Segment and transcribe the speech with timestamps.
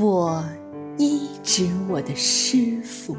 [0.00, 0.42] 我
[0.96, 3.14] 医治我的师傅，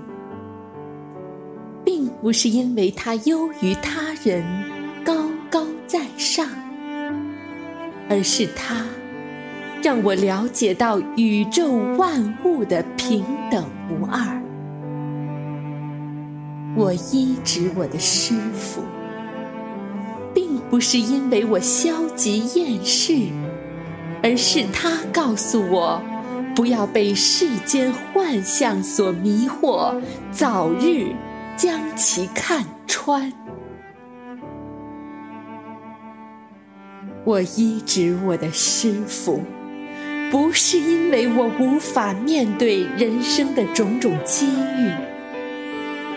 [1.86, 4.44] 并不是因为他优于他人、
[5.06, 5.14] 高
[5.48, 6.48] 高在上，
[8.10, 8.84] 而是他
[9.84, 14.42] 让我了解到宇宙万物的平等无二。
[16.76, 18.82] 我医治我的师傅，
[20.34, 23.14] 并不是因为我消极厌世，
[24.24, 26.02] 而是他告诉我。
[26.62, 31.08] 不要被世间幻象所迷惑，早日
[31.58, 33.34] 将其看穿。
[37.24, 39.42] 我医治我的师傅，
[40.30, 44.92] 不是因为我无法面对人生的种种机遇，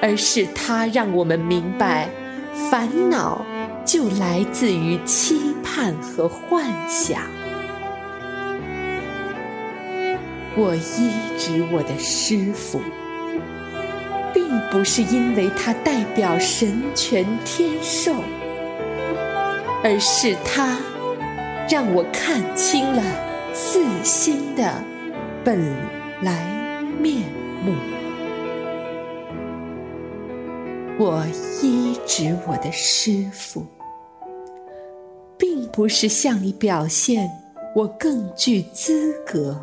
[0.03, 2.11] 而是他让我们明白，
[2.71, 3.43] 烦恼
[3.87, 7.23] 就来自于期盼和幻想。
[10.57, 12.81] 我医治我的师傅，
[14.33, 18.15] 并不是因为他代表神权天授，
[19.83, 20.79] 而是他
[21.69, 23.03] 让我看清了
[23.53, 24.81] 自心的
[25.43, 25.61] 本
[26.23, 27.23] 来面
[27.65, 27.73] 目。
[30.97, 31.27] 我
[31.61, 33.67] 医治我的师傅，
[35.37, 37.29] 并不是向你表现
[37.75, 39.61] 我更具资格。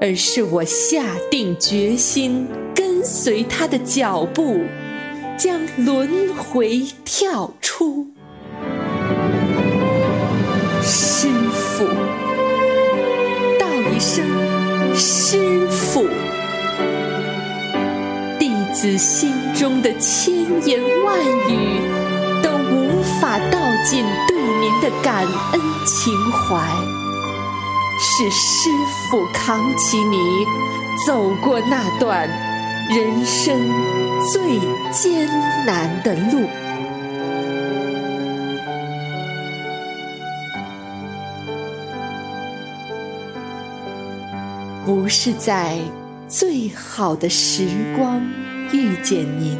[0.00, 4.60] 而是我下定决心跟随他的脚步，
[5.36, 8.06] 将轮回跳出。
[10.82, 11.84] 师傅，
[13.58, 14.24] 道一声
[14.94, 16.06] 师傅，
[18.38, 20.34] 弟子心中的千
[20.66, 21.80] 言万语
[22.42, 26.97] 都无法道尽对您的感恩情怀。
[28.00, 28.70] 是师
[29.10, 30.16] 傅扛起你
[31.06, 32.28] 走过那段
[32.88, 33.58] 人生
[34.32, 34.40] 最
[34.92, 35.28] 艰
[35.66, 36.46] 难的路，
[44.86, 45.76] 不是在
[46.28, 48.20] 最好的时光
[48.72, 49.58] 遇见您，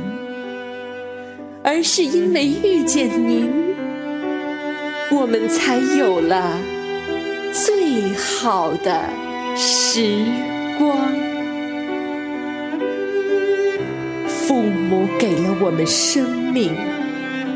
[1.65, 3.51] 而是因为遇见您，
[5.11, 6.78] 我们才有了。
[7.53, 9.03] 最好的
[9.57, 10.25] 时
[10.79, 10.97] 光，
[14.27, 16.77] 父母给了我们生命，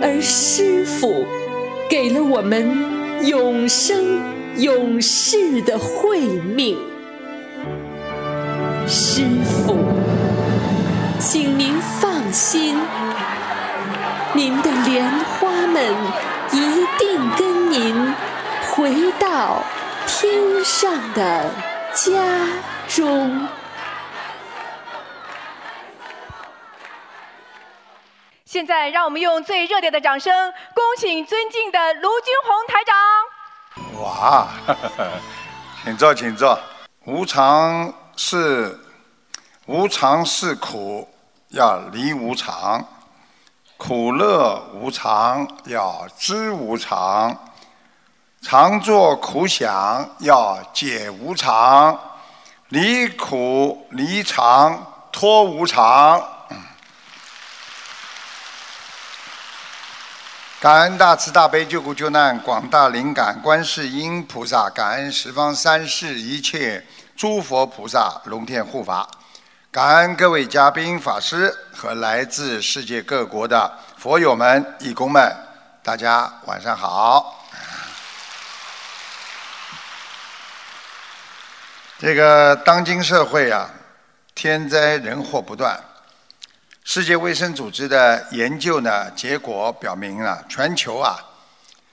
[0.01, 1.27] 而师傅
[1.89, 4.21] 给了我们永生
[4.57, 6.77] 永世的慧命。
[8.87, 9.77] 师傅，
[11.19, 12.77] 请您放心，
[14.35, 15.83] 您的莲花们
[16.53, 17.95] 一定跟您
[18.71, 19.63] 回到。
[20.07, 21.51] 天上的
[21.95, 22.13] 家
[22.89, 23.49] 中。
[28.45, 30.33] 现在，让我们用最热烈的掌声，
[30.75, 32.95] 恭请尊敬的卢军红台长。
[34.03, 34.49] 哇，
[35.85, 36.59] 请坐，请坐。
[37.05, 38.79] 无常是
[39.67, 41.09] 无常是苦，
[41.49, 42.81] 要离无常；
[43.79, 47.52] 苦乐无常，要知无常。
[48.43, 51.97] 常作苦想，要解无常；
[52.69, 56.21] 离苦离常，脱无常。
[60.61, 66.85] 感恩大慈大悲救苦救难广大灵感观世音菩萨，感恩十方三世一切
[67.17, 69.09] 诸佛菩萨龙天护法，
[69.71, 75.35] 感恩各位嘉宾法师和来自世界各国的佛友们、义工们，
[75.83, 77.39] 大家晚上好。
[82.03, 83.71] 这个当今社会啊，
[84.35, 85.81] 天灾人祸不断。
[86.83, 91.17] 世界卫生组织的研究呢，结果表明啊，全球啊，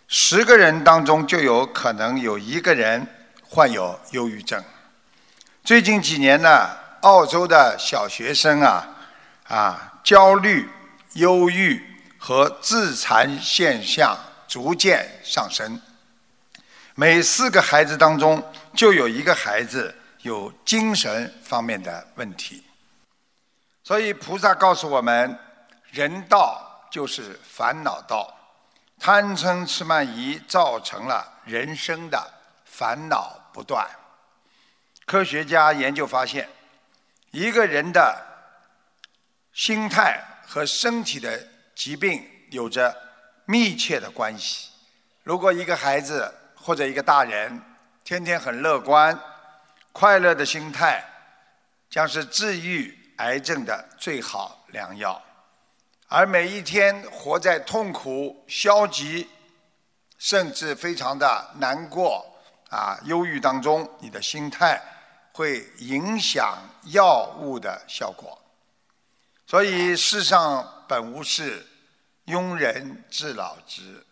[0.08, 3.06] 十个人当中就有可能有一个人
[3.48, 4.60] 患有忧郁症。
[5.64, 8.88] 最近几年呢，澳洲的小学生啊，
[9.48, 10.68] 啊，焦虑、
[11.14, 11.80] 忧郁
[12.18, 14.18] 和自残现象
[14.48, 15.80] 逐渐上升。
[16.96, 18.44] 每四个孩子当中
[18.74, 19.94] 就有一个孩子。
[20.30, 22.64] 有精神方面的问题，
[23.84, 25.36] 所以菩萨告诉我们，
[25.90, 28.32] 人道就是烦恼道，
[29.00, 32.32] 贪嗔痴慢疑造成了人生的
[32.64, 33.90] 烦恼不断。
[35.08, 36.48] 科学家研究发现，
[37.32, 38.16] 一个人的
[39.52, 42.96] 心态和身体的疾病有着
[43.46, 44.70] 密切的关系。
[45.24, 47.60] 如果一个孩子或者一个大人
[48.04, 49.20] 天天很乐观，
[49.92, 51.04] 快乐的心态
[51.90, 55.22] 将是治愈癌症的最好良药。
[56.08, 59.28] 而每一天活在痛苦、消极，
[60.18, 62.26] 甚至非常的难过
[62.70, 64.82] 啊、忧郁当中，你的心态
[65.32, 68.40] 会影响药物的效果。
[69.46, 71.66] 所以世上本无事，
[72.26, 74.06] 庸人自扰之。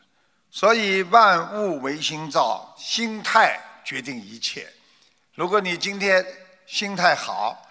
[0.50, 4.72] 所以万物唯心造，心态决定一切。
[5.38, 6.26] 如果你今天
[6.66, 7.64] 心态好，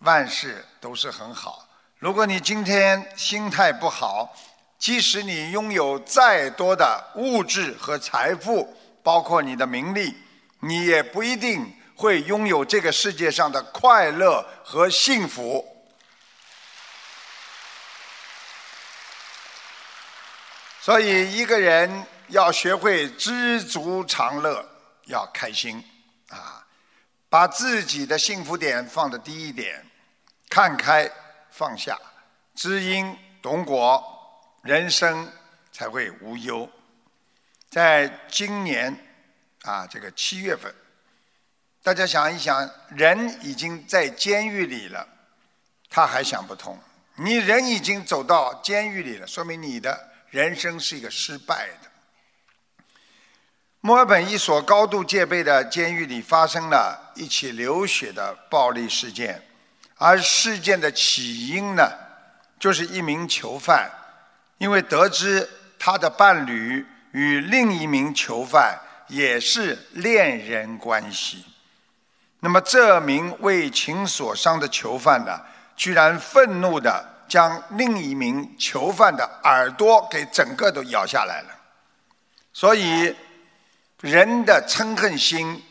[0.00, 1.66] 万事都是很好；
[1.96, 4.36] 如果你今天心态不好，
[4.78, 10.14] 即使你拥有再多的物质和财富，包括你的名利，
[10.58, 15.66] 你也不一定会拥有这个世界上的快乐和幸福。
[20.82, 24.62] 所以，一个人要学会知足常乐，
[25.06, 25.82] 要开心。
[26.28, 26.59] 啊，
[27.30, 29.86] 把自己的幸福点放的低一点，
[30.48, 31.08] 看开
[31.48, 31.96] 放下，
[32.56, 34.04] 知因懂果，
[34.64, 35.32] 人生
[35.72, 36.68] 才会无忧。
[37.70, 38.94] 在今年
[39.62, 40.74] 啊，这个七月份，
[41.84, 45.06] 大家想一想，人已经在监狱里了，
[45.88, 46.76] 他还想不通。
[47.14, 50.08] 你人已经走到监狱里了，说明你的。
[50.30, 51.89] 人生是一个失败的。
[53.82, 59.42] 墨尔本一所高度戒备的监狱里发生了一起流血的暴力事件，
[59.96, 61.90] 而事件的起因呢，
[62.58, 63.90] 就是一名囚犯。
[64.58, 65.48] 因为得知
[65.78, 68.78] 他的伴侣与另一名囚犯
[69.08, 71.46] 也是恋人关系，
[72.40, 75.40] 那么这名为情所伤的囚犯呢，
[75.76, 77.08] 居然愤怒的。
[77.30, 81.48] 将另一名囚犯的耳朵给整个都咬下来了，
[82.52, 83.14] 所以
[84.00, 85.62] 人的嗔恨心，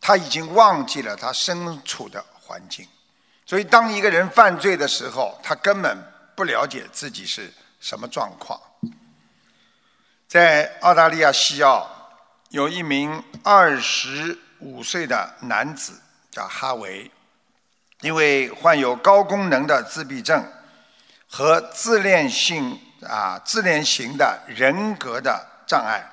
[0.00, 2.86] 他已经忘记了他身处的环境，
[3.46, 5.96] 所以当一个人犯罪的时候，他根本
[6.36, 8.60] 不了解自己是什么状况。
[10.28, 11.88] 在澳大利亚西澳，
[12.50, 17.10] 有一名二十五岁的男子叫哈维，
[18.00, 20.44] 因为患有高功能的自闭症。
[21.34, 22.78] 和自恋性
[23.08, 26.06] 啊，自恋型的人格的障碍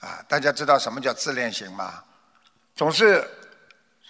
[0.00, 2.02] 啊，大家知道什么叫自恋型吗？
[2.74, 3.28] 总是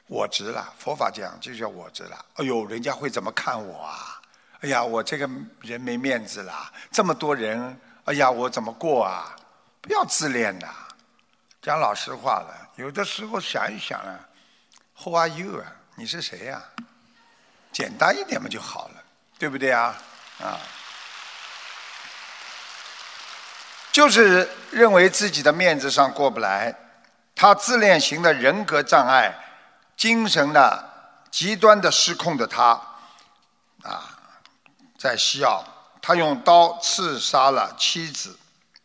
[0.06, 2.25] 我执了，佛法讲就叫我执了。
[2.35, 4.20] 哎呦，人家会怎么看我啊？
[4.61, 5.29] 哎呀，我这个
[5.62, 9.35] 人没面子了，这么多人，哎呀，我怎么过啊？
[9.81, 10.67] 不要自恋呐，
[11.62, 14.20] 讲老实话了，有的时候想一想啊
[14.99, 15.73] ，Who are you 啊？
[15.94, 16.62] 你是谁呀？
[17.73, 19.05] 简单一点嘛就好了，
[19.38, 19.96] 对不对啊？
[20.40, 20.58] 啊，
[23.99, 26.73] 就是认为自己的面子上过不来，
[27.35, 29.35] 他自恋型的人格障碍，
[29.97, 30.89] 精神的
[31.33, 32.81] 极端的失控的他，
[33.83, 34.17] 啊，
[34.97, 35.65] 在西澳，
[36.00, 38.39] 他用刀刺杀了妻子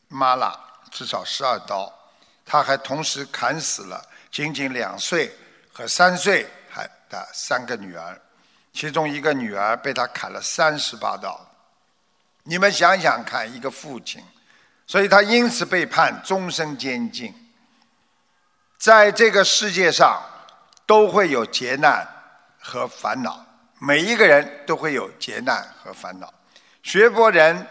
[0.07, 1.93] 玛拉，至少十二刀，
[2.43, 5.31] 他还同时砍死了仅仅两岁
[5.71, 8.19] 和三岁还的三个女儿。
[8.73, 11.39] 其中一个女儿被他砍了三十八刀，
[12.41, 14.25] 你们想想看，一个父亲，
[14.85, 17.33] 所以他因此被判终身监禁。
[18.77, 20.21] 在这个世界上，
[20.85, 22.07] 都会有劫难
[22.59, 23.45] 和烦恼，
[23.79, 26.33] 每一个人都会有劫难和烦恼。
[26.81, 27.67] 学佛人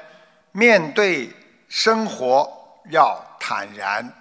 [0.53, 1.31] 面对
[1.69, 2.51] 生活
[2.91, 4.13] 要坦然，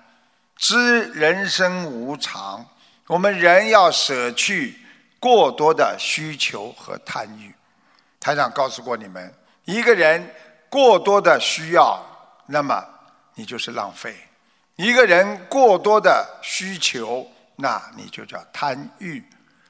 [0.55, 2.65] 知人生无常，
[3.07, 4.77] 我们人要舍去。
[5.21, 7.53] 过多的需求和贪欲，
[8.19, 9.31] 台长告诉过你们，
[9.65, 10.33] 一个人
[10.67, 12.03] 过多的需要，
[12.47, 12.83] 那么
[13.41, 14.11] 你就是浪费；
[14.75, 19.23] 一个人过多的需求，那你就叫贪欲。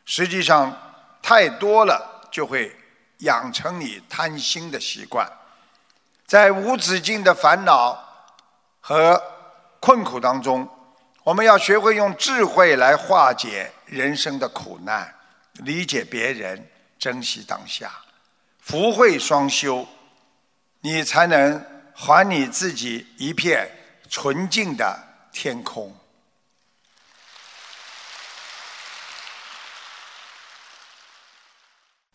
[0.03, 0.77] 实际上，
[1.21, 2.75] 太多了就会
[3.19, 5.25] 养成你贪心的习惯，
[6.25, 7.97] 在无止境的烦恼
[8.81, 9.23] 和
[9.79, 10.67] 困苦当中，
[11.23, 15.15] 我们要学会用智慧来化解人生的苦难。
[15.53, 17.89] 理解别人，珍惜当下，
[18.59, 19.87] 福慧双修，
[20.81, 23.69] 你才能还你自己一片
[24.09, 25.95] 纯净的天空。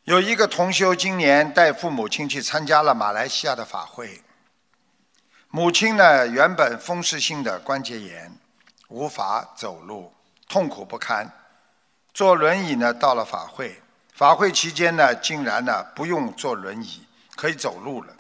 [0.05, 4.23] 有一个同修今年带父母亲去参加了马来西亚的法会，
[5.49, 8.33] 母亲呢原本风湿性的关节炎，
[8.89, 10.15] 无法走路，
[10.49, 11.29] 痛苦不堪。
[12.15, 13.83] 坐轮椅呢，到了法会，
[14.15, 17.05] 法会期间呢，竟然呢不用坐轮椅，
[17.35, 18.15] 可以走路了。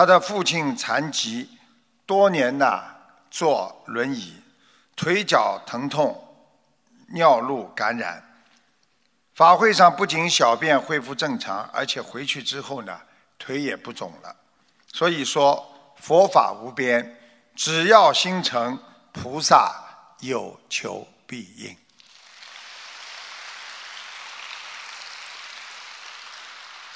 [0.00, 1.58] 他的父亲残疾，
[2.06, 2.82] 多年呢
[3.30, 4.42] 坐轮椅，
[4.96, 6.18] 腿脚疼痛，
[7.08, 8.24] 尿路感染。
[9.34, 12.98] 法会上不仅小便恢复正常，而且回去之后呢，
[13.38, 14.34] 腿也不肿了。
[14.90, 17.20] 所以说佛法无边，
[17.54, 19.70] 只要心诚，菩萨
[20.20, 21.76] 有求必应。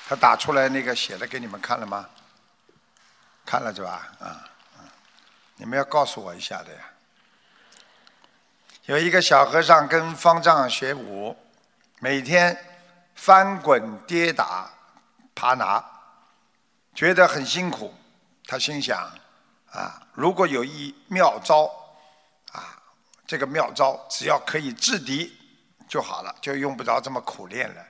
[0.09, 2.09] 他打出来那个写的给你们看了吗？
[3.45, 4.13] 看了是吧？
[4.21, 4.45] 啊，
[5.57, 6.81] 你们要告诉我一下的呀。
[8.87, 11.37] 有一个小和尚跟方丈学武，
[12.01, 12.57] 每天
[13.15, 14.71] 翻滚跌打、
[15.35, 15.83] 爬拿，
[16.95, 17.95] 觉得很辛苦。
[18.47, 19.11] 他心想：
[19.71, 21.65] 啊，如果有一妙招，
[22.53, 22.77] 啊，
[23.27, 25.35] 这个妙招只要可以制敌
[25.89, 27.83] 就好了，就用不着这么苦练了。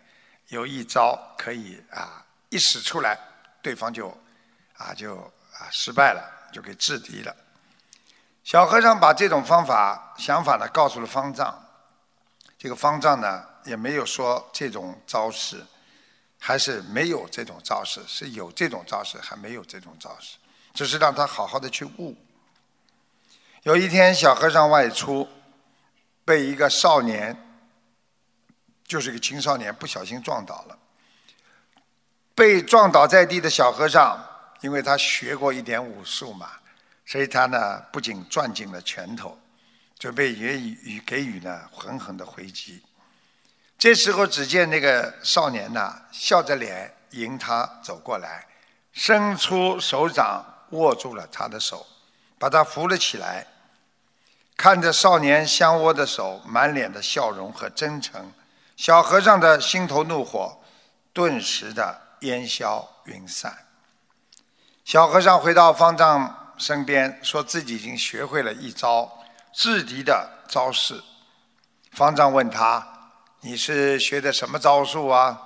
[0.49, 3.19] 有一招可以啊，一使出来，
[3.61, 4.17] 对方就
[4.77, 7.35] 啊就啊失败了，就给制敌了。
[8.43, 11.59] 小和尚把这种方法想法呢告诉了方丈，
[12.59, 15.65] 这个方丈呢也没有说这种招式，
[16.39, 20.37] 还是没有这种招式，是有这种招式，还没有这种招式，
[20.73, 22.17] 只是让他好好的去悟。
[23.63, 25.29] 有一天，小和尚外出，
[26.25, 27.41] 被一个少年。
[28.87, 30.79] 就是一个青少年不小心撞倒了，
[32.35, 34.23] 被撞倒在地的小和尚，
[34.65, 36.53] 因为他学过一点武术嘛，
[37.05, 39.39] 所以他呢不仅攥紧了拳头，
[39.99, 42.83] 准备也与给予呢狠狠的回击。
[43.77, 48.47] 这时候，只见那个少年呢笑着脸迎他走过来，
[48.95, 51.87] 伸出手掌握住了他的手，
[52.39, 53.47] 把他扶了起来，
[54.57, 58.33] 看着少年相握的手，满脸的笑容和真诚。
[58.79, 60.59] 小和尚的心头怒火
[61.13, 63.64] 顿时的烟消云散。
[64.85, 69.11] 小和尚回到方丈身边，说自己已经学会了一招
[69.51, 71.03] 制敌的招式。
[71.93, 72.87] 方丈问他
[73.41, 75.41] ：“你是学的什么招数啊？”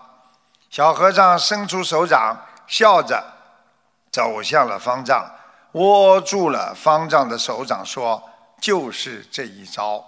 [0.69, 3.25] 小和尚伸出手掌，笑着
[4.11, 5.25] 走向了方丈，
[5.73, 8.21] 握住了方丈的手掌，说
[8.61, 10.05] ：“就是这一招。”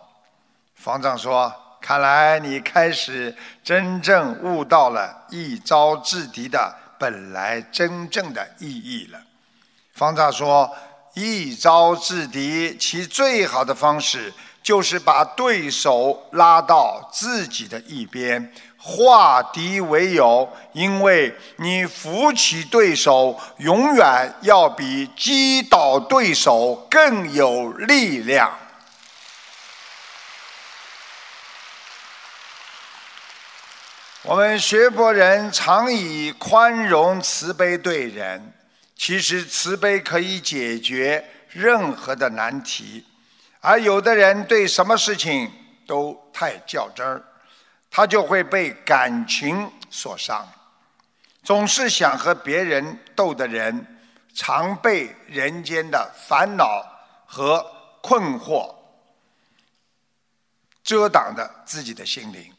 [0.75, 1.55] 方丈说。
[1.83, 3.35] 看来你开始
[3.65, 9.19] 真正悟到了一招制敌的本来真正的意义了。
[9.95, 10.71] 方丈说
[11.17, 14.31] ：“一招制敌，其最好的方式
[14.63, 20.47] 就是把对手拉到自己的一边，化敌为友。
[20.75, 28.53] 因为你扶起对手，永远要比击倒对手更有力量。”
[34.23, 38.53] 我们学佛人常以宽容慈悲对人，
[38.95, 43.03] 其实慈悲可以解决任何的难题，
[43.61, 45.51] 而有的人对什么事情
[45.87, 47.25] 都太较真儿，
[47.91, 50.47] 他就会被感情所伤。
[51.43, 53.87] 总是想和别人斗的人，
[54.35, 56.85] 常被人间的烦恼
[57.25, 57.65] 和
[58.03, 58.75] 困惑
[60.85, 62.53] 遮挡着自己的心灵。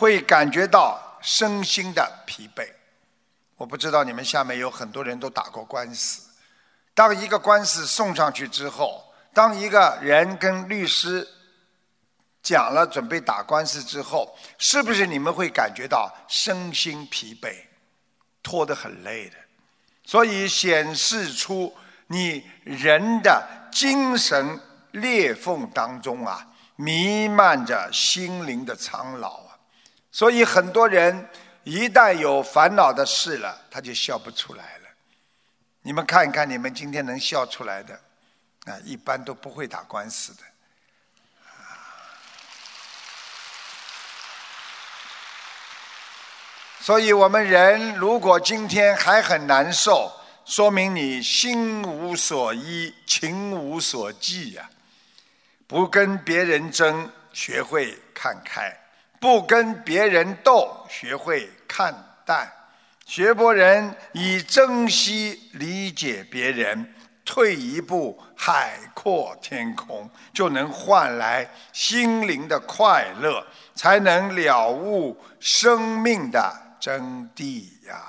[0.00, 2.66] 会感觉到身心的疲惫。
[3.58, 6.22] 我不知道你们下面有很多人都打过官司。
[6.94, 9.04] 当一个官司送上去之后，
[9.34, 11.28] 当一个人跟律师
[12.42, 17.54] 讲了准备打官司之后，是不是你们会感觉到身心疲惫，
[18.42, 19.36] 拖得很累的？
[20.06, 21.76] 所以显示出
[22.06, 24.58] 你人的精神
[24.92, 29.49] 裂缝当中啊，弥漫着心灵的苍老。
[30.12, 31.28] 所以很多人
[31.64, 34.88] 一旦有烦恼的事了，他就笑不出来了。
[35.82, 37.94] 你们看一看，你们今天能笑出来的，
[38.64, 40.42] 啊，一般都不会打官司的。
[46.80, 50.10] 所以我们人如果今天还很难受，
[50.46, 54.68] 说明你心无所依，情无所寄呀。
[55.66, 58.79] 不跟别人争，学会看开。
[59.20, 62.50] 不跟别人斗，学会看淡。
[63.04, 78.00] 学佛人以珍惜理解别人，退一步海阔天空，就能换来心灵的快乐，才能了悟生命的真谛呀！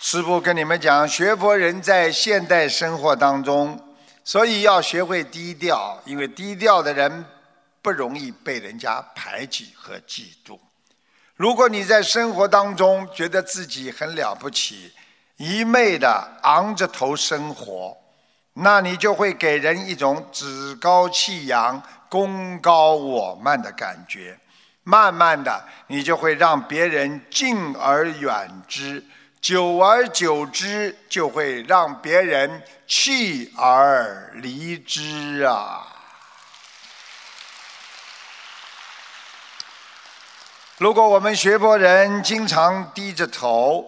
[0.00, 3.91] 师父跟你们讲，学佛人在现代生活当中。
[4.24, 7.24] 所以要学会低调，因为低调的人
[7.80, 10.58] 不容易被人家排挤和嫉妒。
[11.34, 14.92] 如果你在生活当中觉得自己很了不起，
[15.36, 17.96] 一昧的昂着头生活，
[18.54, 24.38] 那你就会给人一种趾高气扬、功高我慢的感觉。
[24.84, 29.04] 慢慢的，你就会让别人敬而远之，
[29.42, 35.84] 久而久之，就会让别人弃而离之啊。
[40.78, 43.84] 如果我们学佛人经常低着头，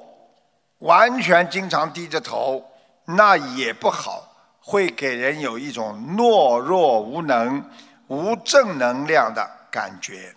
[0.78, 2.68] 完全经常低着头，
[3.04, 4.28] 那也不好，
[4.61, 7.70] 会给人有一种懦弱无能、
[8.08, 10.34] 无正能量的感觉。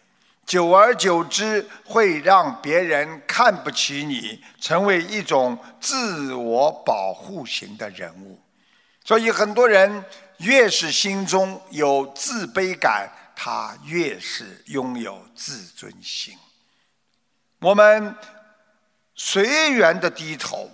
[0.48, 8.40] 久而久之，会让别人看不起你，成为一种自我保护型的人物。
[9.04, 10.06] 所以，很多人
[10.38, 16.34] 越是心中有自卑感，他越是拥有自尊心。
[17.60, 18.16] 我们
[19.16, 20.72] 随缘的低头，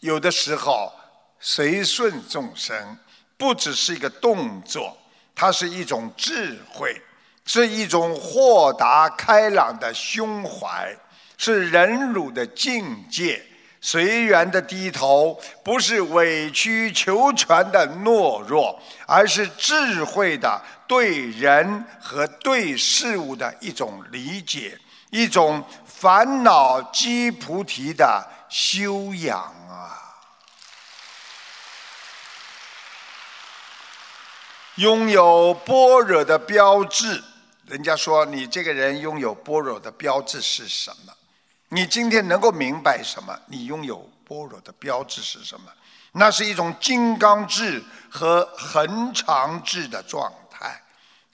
[0.00, 0.92] 有的时候
[1.38, 2.98] 随顺众生，
[3.36, 4.98] 不只是一个动作，
[5.32, 7.00] 它是一种智慧。
[7.44, 10.96] 是一种豁达开朗的胸怀，
[11.36, 13.44] 是忍辱的境界。
[13.84, 24.78] 随缘的低头，不是委曲求全的懦弱，而是智慧的对人和对事物的一种理解，
[25.10, 29.98] 一种烦恼积菩提的修养啊！
[34.76, 37.20] 拥有般若的标志。
[37.66, 41.12] 人家说你这个人拥有般若的标志是什么？
[41.68, 43.38] 你今天能够明白什么？
[43.46, 45.72] 你拥有般若的标志是什么？
[46.12, 50.82] 那是一种金刚智和恒常智的状态。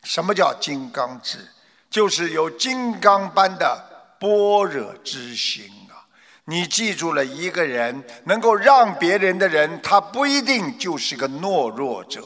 [0.05, 1.49] 什么叫金刚智？
[1.91, 6.07] 就是有金刚般的般若之心啊！
[6.45, 12.25] 你记住了一个人能够让别人的人，他不一定就是个懦弱者。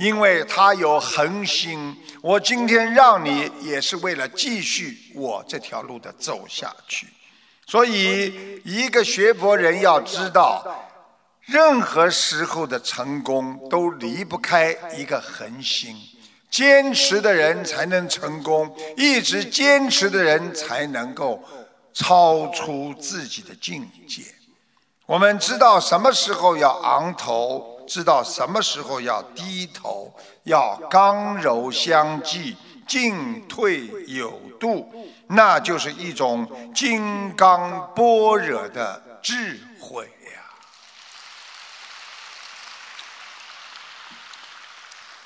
[0.00, 7.06] 因为他有恒心，我今天让你也是为了继续我这条路的走下去。
[7.66, 10.64] 所以，一个学佛人要知道，
[11.42, 15.94] 任何时候的成功都离不开一个恒心。
[16.50, 21.44] 坚持的人才能成功，一直坚持的人才能够
[21.92, 24.22] 超出自己的境界。
[25.04, 27.69] 我们知道什么时候要昂头。
[27.90, 34.88] 知道什么时候要低头，要刚柔相济，进退有度，
[35.26, 40.38] 那就是一种金刚般若的智慧呀。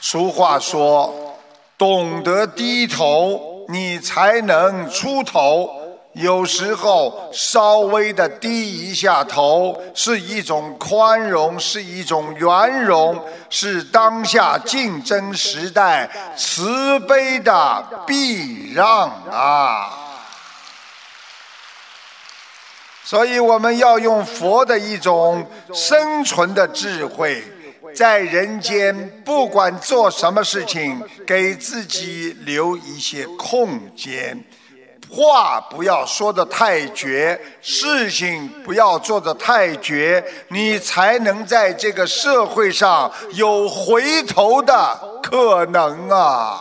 [0.00, 1.38] 俗话说
[1.76, 5.68] ：“懂得低头，你才能出头。”
[6.14, 19.90] 有时候稍微的低一下头，是一种宽容，是一种圆融，是当下竞争时代慈悲的避让啊！
[23.02, 27.44] 所以我们要用佛的一种生存的智慧，
[27.94, 34.42] 在人间不管做什么事情，给自己留一些空间。
[35.14, 46.60] 话不要说的太绝，事情不要做的太绝，你才能在这个社会上有回头的可能啊！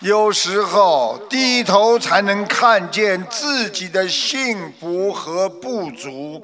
[0.00, 6.42] 有时候低头才能看见自己的幸福和不足，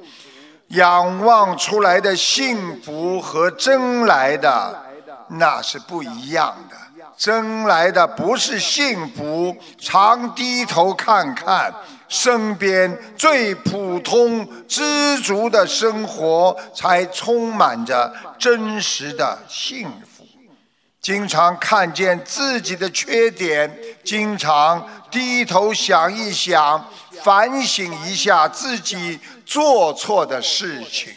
[0.68, 4.82] 仰望出来的幸福和争来的
[5.28, 6.73] 那是不一样的。
[7.16, 11.72] 争来的不是幸福，常低头看看
[12.08, 20.26] 身边最普通知足的生活，才充满着真实的幸福。
[21.00, 23.70] 经常看见自己的缺点，
[24.02, 26.88] 经常低头想一想，
[27.22, 31.12] 反省一下自己做错的事情。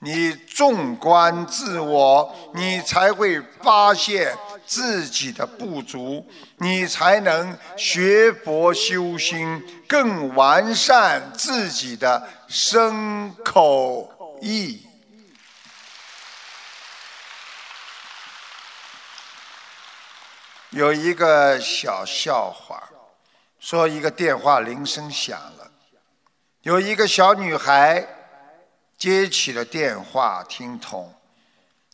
[0.00, 4.32] 你纵观自我，你才会发现。
[4.68, 14.86] 自己的不足，你才能学佛修心，更完善自己的身口意。
[20.68, 22.90] 有一个小笑话，
[23.58, 25.70] 说一个电话铃声响了，
[26.60, 28.06] 有一个小女孩
[28.98, 31.14] 接起了电话，听筒，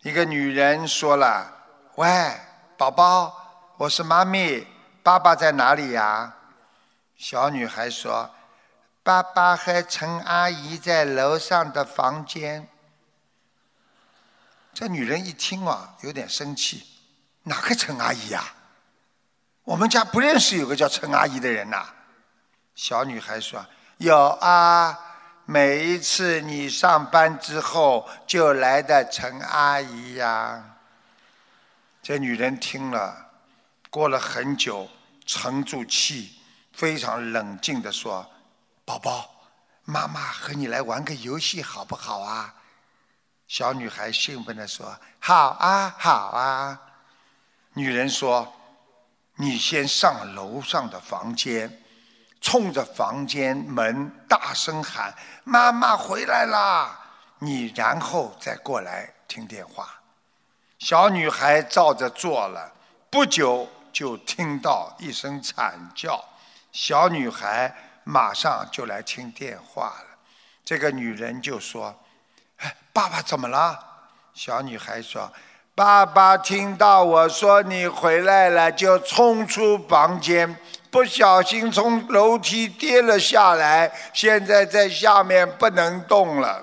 [0.02, 1.52] 一个女人说了
[1.94, 2.08] ：“喂。”
[2.84, 4.66] 宝宝，我是妈咪，
[5.02, 6.34] 爸爸在哪里呀？
[7.16, 8.30] 小女孩说
[9.02, 12.68] ：“爸爸和陈阿姨在楼上的房间。
[14.74, 16.86] 这女人一听啊，有点生气，
[17.44, 18.52] 哪个陈阿姨呀？
[19.62, 21.86] 我们家不认识有个叫陈阿姨的人呐。
[22.74, 23.64] 小女孩说
[23.96, 24.98] ：“有啊，
[25.46, 30.72] 每一次你上班之后就来的陈阿姨呀。”
[32.04, 33.30] 这女人听了，
[33.88, 34.86] 过了很久，
[35.24, 36.38] 沉住气，
[36.70, 38.30] 非常冷静地说
[38.84, 39.30] ：“宝宝，
[39.84, 42.56] 妈妈和你来玩个游戏好不好啊？”
[43.48, 46.78] 小女孩兴奋地说：“好啊，好啊。”
[47.72, 48.54] 女人说
[49.36, 51.82] ：“你先上楼上的房间，
[52.42, 57.00] 冲着房间门大声喊‘妈妈回来啦’，
[57.40, 59.88] 你然后再过来听电话。”
[60.84, 62.70] 小女孩照着做了，
[63.08, 66.22] 不久就听到一声惨叫。
[66.72, 70.18] 小女孩马上就来听电话了。
[70.62, 71.98] 这个女人就说
[72.60, 73.78] ：“哎，爸爸怎么了？”
[74.34, 75.32] 小女孩说
[75.74, 80.54] ：“爸爸听到我说你回来了，就冲出房间，
[80.90, 86.62] 不小心从楼梯跌了下来，现在在下面不能动了。”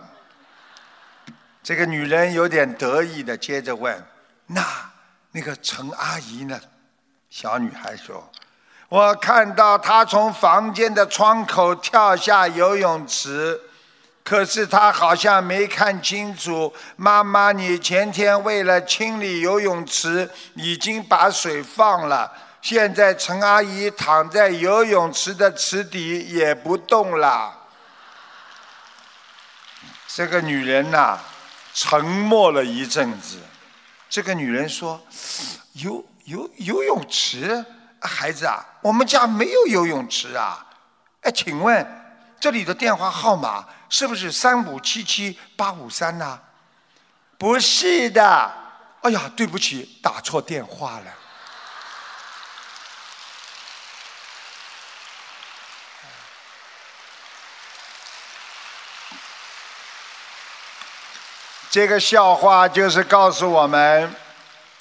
[1.64, 4.00] 这个女人有点得意的接着问。
[4.54, 4.66] 那
[5.32, 6.60] 那个陈阿姨呢？
[7.30, 8.30] 小女孩说
[8.90, 13.58] ：“我看到她从房间的窗口跳下游泳池，
[14.26, 16.74] 可是她好像没看清楚。
[16.98, 22.30] 妈妈，你前天为了清理游泳池，已经把水放了。
[22.62, 27.58] 现在陈阿姨躺在游泳池的池底也不动了。”
[30.14, 31.18] 这个女人呐，
[31.74, 33.38] 沉默了一阵子。
[34.12, 35.02] 这个女人说
[35.72, 37.66] ：“游游游泳池，
[38.02, 40.68] 孩子啊，我们家没有游泳池啊。
[41.22, 41.88] 哎，请问
[42.38, 46.38] 这里的电话号码是不是三五七七八五三呢？
[47.38, 48.52] 不是的。
[49.00, 51.06] 哎呀，对不起，打错电话了。
[61.72, 64.14] 这个笑话就是告诉我们：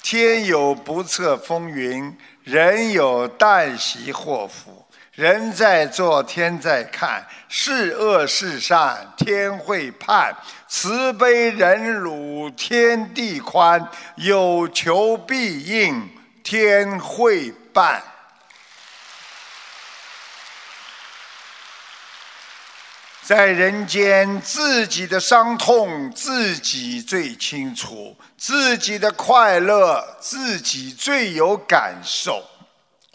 [0.03, 4.85] 天有不测风云，人有旦夕祸福。
[5.13, 10.35] 人在做，天在看；是恶是善，天会判。
[10.67, 13.79] 慈悲忍辱，天地宽；
[14.17, 16.09] 有求必应，
[16.43, 18.03] 天会办。
[23.31, 32.43] 在人间，自己的伤痛自己最清楚，自己的快乐自己最有感受。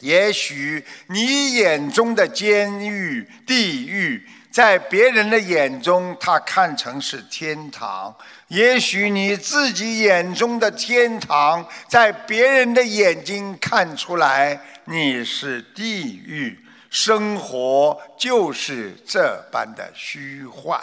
[0.00, 8.10] 也许你眼中的监狱、地狱，在别人的眼中，他看成是天堂；
[8.48, 16.58] 也许你自己眼中的天堂，在别人的眼睛看出来，你是地狱。
[16.96, 20.80] 生活就是这般的虚幻，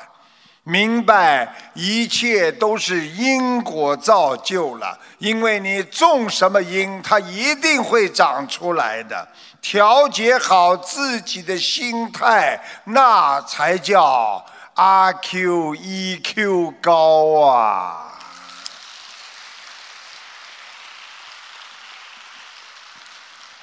[0.62, 4.96] 明白一切都是因果造就了。
[5.18, 9.28] 因为你种什么因，它一定会长出来的。
[9.60, 14.46] 调节好自己的心态，那才叫
[14.76, 18.13] 阿 Q E Q 高啊！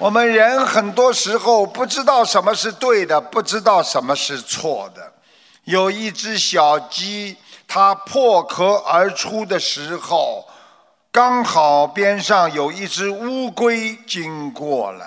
[0.01, 5.13] 我们人很多时候不知道什么是对的，不知道什么是错的。
[5.65, 7.37] 有一只小鸡，
[7.69, 10.49] 它破壳而出的时候，
[11.13, 15.05] 刚好边上有一只乌龟经过了。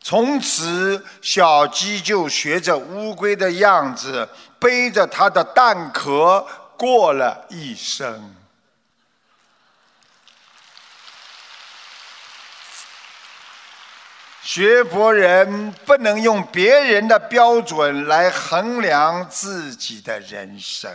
[0.00, 4.28] 从此，小鸡就学着乌龟的样子，
[4.60, 8.36] 背着它的蛋壳过了一生。
[14.52, 20.90] 学佛人不能用别人的标准来衡量自己的人生。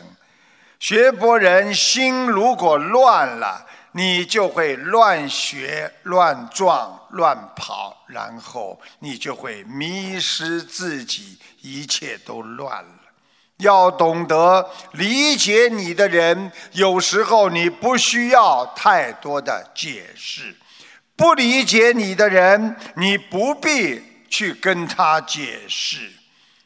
[0.77, 12.89] 学佛人心如果乱了，你就会乱学、乱撞、乱跑，然后你就会迷失自己，一切都乱了。
[13.59, 20.53] 要懂得理解你的人，有时候你不需要太多的解释。
[21.15, 26.11] 不理解你的人，你不必去跟他解释。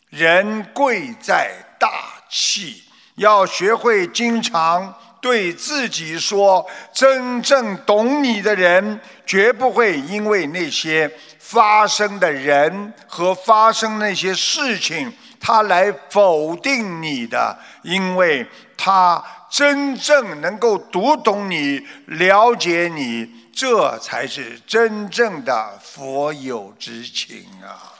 [0.10, 1.90] 人贵在大
[2.30, 2.84] 气，
[3.16, 27.91] 要学会经常对自己说：真正懂你的人，绝不会因为那些发生的人和发生那些事情他来否定你的，因为他真正能够读懂你、了解你，这才是真正的佛友之情啊！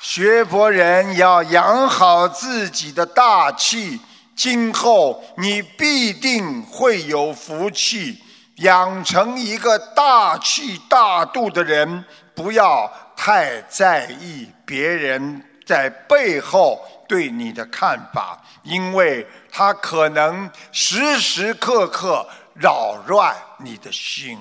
[0.00, 4.00] 学佛人要养好自己的大气，
[4.34, 8.24] 今后你必定会有福气。
[8.56, 12.02] 养成一个大气大度的人，
[12.34, 24.38] 不要太在意别人在背后对你的看法，因为他可能时时刻刻扰乱你的心，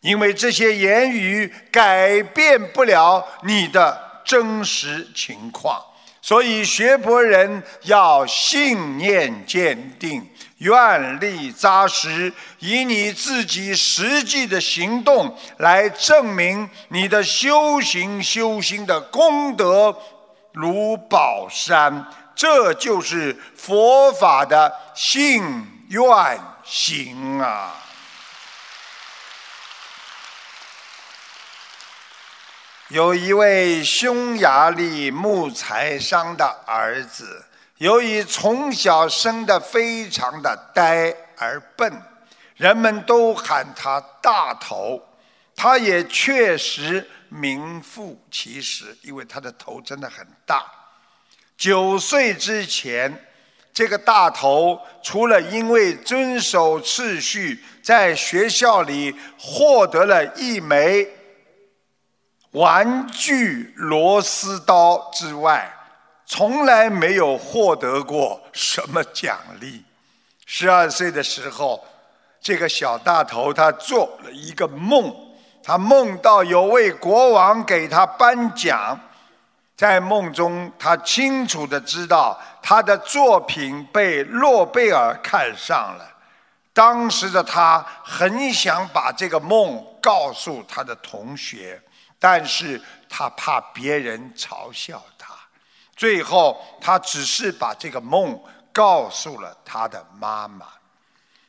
[0.00, 5.82] 因为这些言语改变不了你的真实情况。
[6.20, 10.26] 所以学佛人要信念坚定。
[10.58, 19.94] 愿力扎实，以你自己实际的行动来证明你的修行修心的功德
[20.52, 25.42] 如宝山，这就是佛法的信
[25.88, 27.74] 愿行啊！
[32.88, 37.46] 有一位匈牙利木材商的儿子。
[37.78, 42.02] 由于从小生得非常的呆而笨，
[42.54, 45.02] 人们都喊他大头。
[45.56, 50.64] 他也确实名副其实，因为他的头真的很大。
[51.56, 53.26] 九岁之前，
[53.72, 61.06] 这个大头除了因为遵守秩序，在学校里获得了一枚
[62.52, 65.72] 玩具螺丝刀之外，
[66.26, 69.84] 从来没有获得过什么奖励。
[70.46, 71.84] 十二岁的时候，
[72.40, 75.14] 这个小大头他做了一个梦，
[75.62, 78.98] 他梦到有位国王给他颁奖。
[79.76, 86.10] 在梦中，他清楚的知道他的作品被诺贝尔看上了。
[86.72, 91.80] 当时的他很想把这个梦告诉他的同学，
[92.18, 95.34] 但是他怕别人嘲笑他。
[95.96, 98.40] 最后，他只是把这个梦
[98.72, 100.66] 告诉了他的妈妈。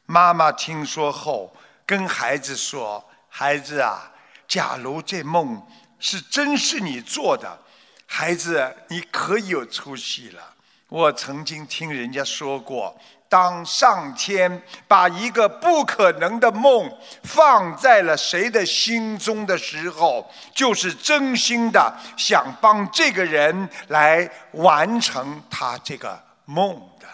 [0.06, 1.52] 妈妈听说后，
[1.86, 4.12] 跟孩子说：“孩子啊，
[4.48, 5.66] 假如这梦
[6.00, 7.58] 是真是你做的，
[8.06, 10.54] 孩子你可有出息了。
[10.90, 12.96] 我曾经听人家说过。”
[13.28, 16.90] 当上天把一个不可能的梦
[17.24, 27.08] 放在了谁的心中的时候，就是真心的想帮这个人来完成他这个梦的。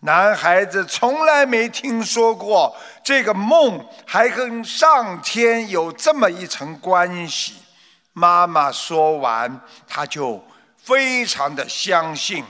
[0.00, 7.54] 男孩子从来没听说过这个梦还跟上天有这么一层关系。
[8.14, 10.42] 妈妈说完，他就
[10.78, 12.42] 非常的相信，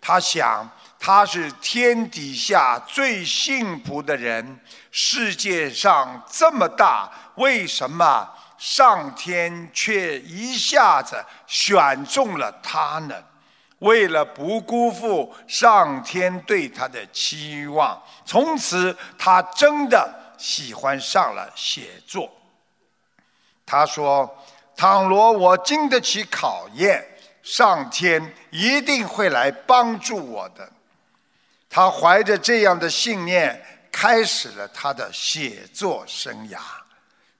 [0.00, 0.66] 他想。
[1.00, 4.58] 他是天底下最幸福的人。
[4.90, 8.28] 世界上这么大，为什么
[8.58, 13.14] 上天却一下子选中了他呢？
[13.78, 22.28] 为了不辜负上天对他的期望，从此他真的喜欢上了写作。
[23.64, 24.28] 他说
[24.78, 27.04] ：“倘若我经得起考验，
[27.42, 30.70] 上天一定会来帮助我的。”
[31.68, 33.60] 他怀着这样的信念，
[33.90, 36.58] 开始了他的写作生涯。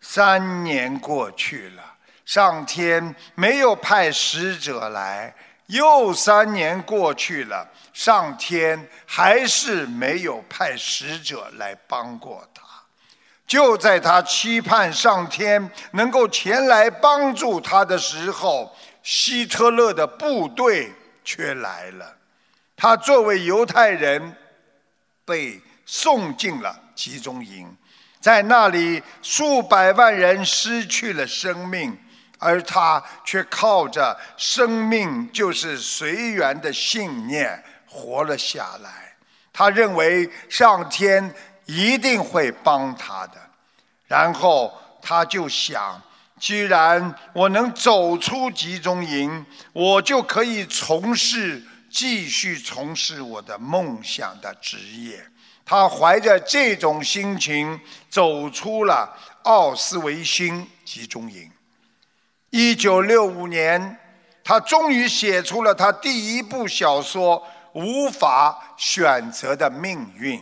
[0.01, 5.33] 三年过去了，上天没有派使者来；
[5.67, 12.58] 又三年过去了，上天还是没有派使者来帮过他。
[13.49, 20.93] 就在他期盼上天能够前来帮助他的时候，希特勒的部队
[21.25, 22.15] 却来了。
[22.77, 24.37] 他作为犹太人，
[25.25, 27.75] 被送进了集中营，
[28.21, 31.99] 在那里数百万人失去了生命，
[32.39, 39.17] 而他却靠着生命就是随缘的信念活了下来。
[39.51, 41.35] 他认为上天
[41.69, 43.35] 一定会帮他的，
[44.07, 46.03] 然后他就想：
[46.41, 51.63] 既然我能走出集中营，我就可以从事。
[51.91, 55.25] 继续从事我的梦想的职业，
[55.65, 59.11] 他怀着这种心情走出了
[59.45, 61.51] 奥斯维辛集中营。
[62.51, 63.99] 一九六五年，
[64.45, 67.41] 他终于写出了他第一部小说
[67.73, 70.39] 《无法选择的命运》。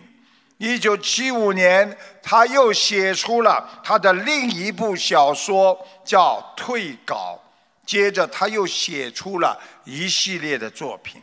[0.59, 7.39] 一九七五年，他又写出了他的另一部小说，叫《退稿》。
[7.87, 11.23] 接着他又写出了一系列的作品。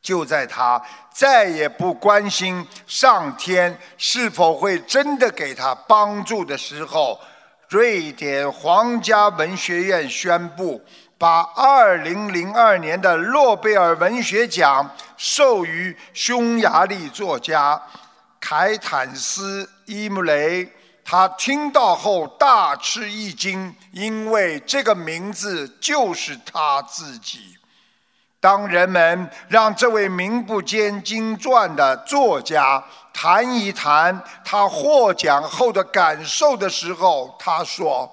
[0.00, 0.82] 就在他
[1.12, 7.20] 再也不关心上天是否会真的给他帮助的时候，
[7.68, 10.82] 瑞典皇家文学院宣布，
[11.18, 17.80] 把2002年的诺贝尔文学奖授予匈牙利作家
[18.42, 20.68] 凯坦斯·伊姆雷。
[21.04, 27.56] 他听到后大吃一惊，因为这个名字就是他自己。
[28.38, 38.10] 当人们让这位名不见经传的作家谈一谈他获奖后的感受的时候，他说：“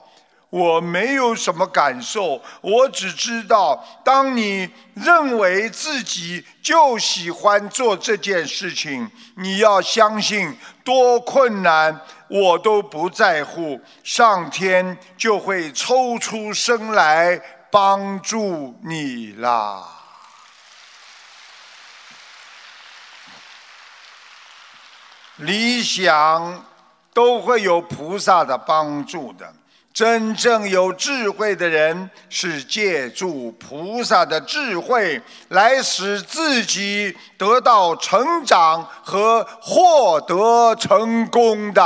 [0.49, 19.97] 我没有什么感受，我只知道，当你认为自己就喜欢做这件事情，你要相信，多困难我都不在乎，上天就会抽出身来帮助你啦。”
[25.37, 26.65] 理想
[27.13, 29.53] 都会有菩萨的帮助的。
[29.99, 41.83] 真正有智慧的人是借助菩萨的智慧来使自己得到成长和获得成功的。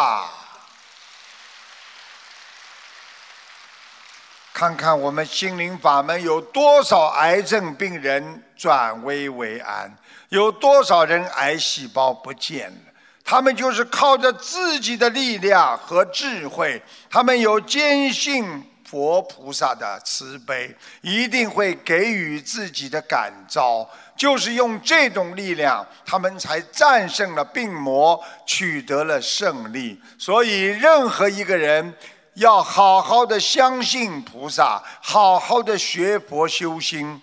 [4.53, 9.97] 看看我们心灵法门有多少癌症病人转危为安，
[10.29, 12.92] 有多少人癌细胞不见了。
[13.23, 23.89] 他们就是靠着自己的力量和智慧，他们有坚信佛菩萨的慈悲，一定会给予自己的感召。
[24.15, 29.99] 就是用这种力量，他们才战胜了病魔，取得了胜利。
[30.19, 31.95] 所以，任何一个人
[32.35, 37.19] 要好好的相信菩萨，好好的学佛修心。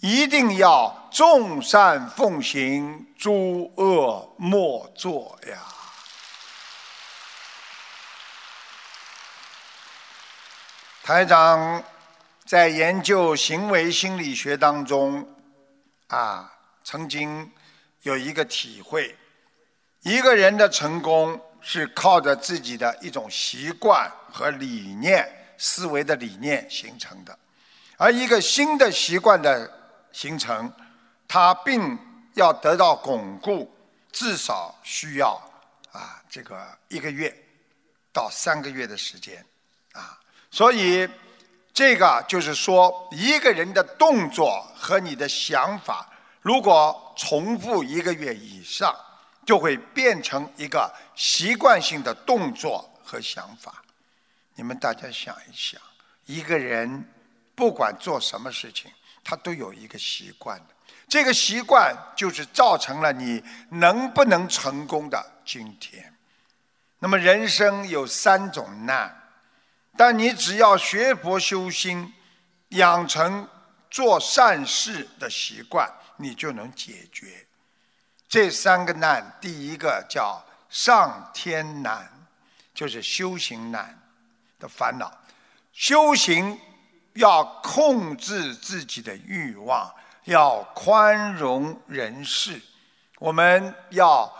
[0.00, 5.62] 一定要众善奉行，诸恶莫作呀！
[11.04, 11.84] 台长
[12.44, 15.24] 在研究行为心理学当中，
[16.08, 17.48] 啊，曾经
[18.02, 19.16] 有一个体会：
[20.00, 27.38] 一个人的成功是靠着自己的一种习惯和理念、思维的理念形成的，
[27.98, 29.84] 而一个新的习惯的。
[30.14, 30.72] 形成，
[31.34, 31.98] 它并
[32.34, 33.68] 要得到巩固，
[34.12, 35.30] 至少需要
[35.90, 37.36] 啊这个一个月
[38.12, 39.44] 到三个月的时间
[39.94, 40.16] 啊。
[40.48, 41.08] 所以
[41.72, 46.08] 这个就是说，一个人的动作和你的想法，
[46.40, 48.94] 如果重复一个月以上，
[49.44, 53.82] 就会变成一个习惯性的动作和想法。
[54.54, 55.80] 你们大家想一想，
[56.26, 57.12] 一个人
[57.56, 58.88] 不管做什么事情。
[59.26, 60.73] 他都有一个习惯的，
[61.08, 66.14] 这个习惯就是造成了你能不能成功的今天。
[66.98, 69.14] 那么人生有三种难，
[69.96, 72.12] 但你只要学佛修心，
[72.70, 73.48] 养成
[73.90, 77.46] 做善事的习惯，你就能解决
[78.28, 79.36] 这三个难。
[79.40, 82.10] 第一个叫上天难，
[82.74, 84.00] 就是修行难
[84.58, 85.12] 的烦恼，
[85.72, 86.58] 修行。
[87.16, 89.88] 要控制自己的欲望，
[90.24, 92.60] 要宽容人世。
[93.18, 94.30] 我们要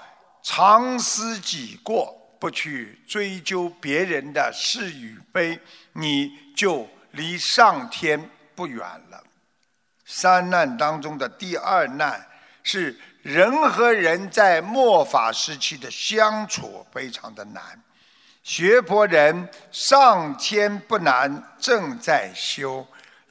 [0.42, 5.58] 常思己过，不去追究别人的是与非，
[5.92, 8.78] 你就离上天不远
[9.10, 9.22] 了。
[10.04, 12.26] 三难当中的第二难
[12.62, 17.82] 是人和人在末法时期的相处非常的难。
[18.42, 22.86] 学佛人上天不难，正在修，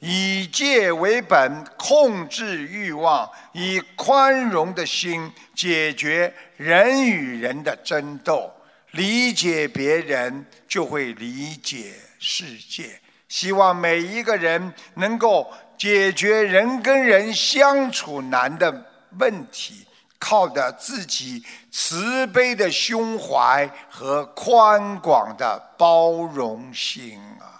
[0.06, 8.52] 以戒为本，控制欲望，以宽容的心解决人与人的争斗，
[8.90, 13.00] 理解别人就会理解世界。
[13.30, 18.86] 希望每一个人能够解决人跟人相处难的
[19.18, 19.86] 问题。
[20.18, 27.53] 靠的自己慈悲的胸怀和宽广的包容心啊！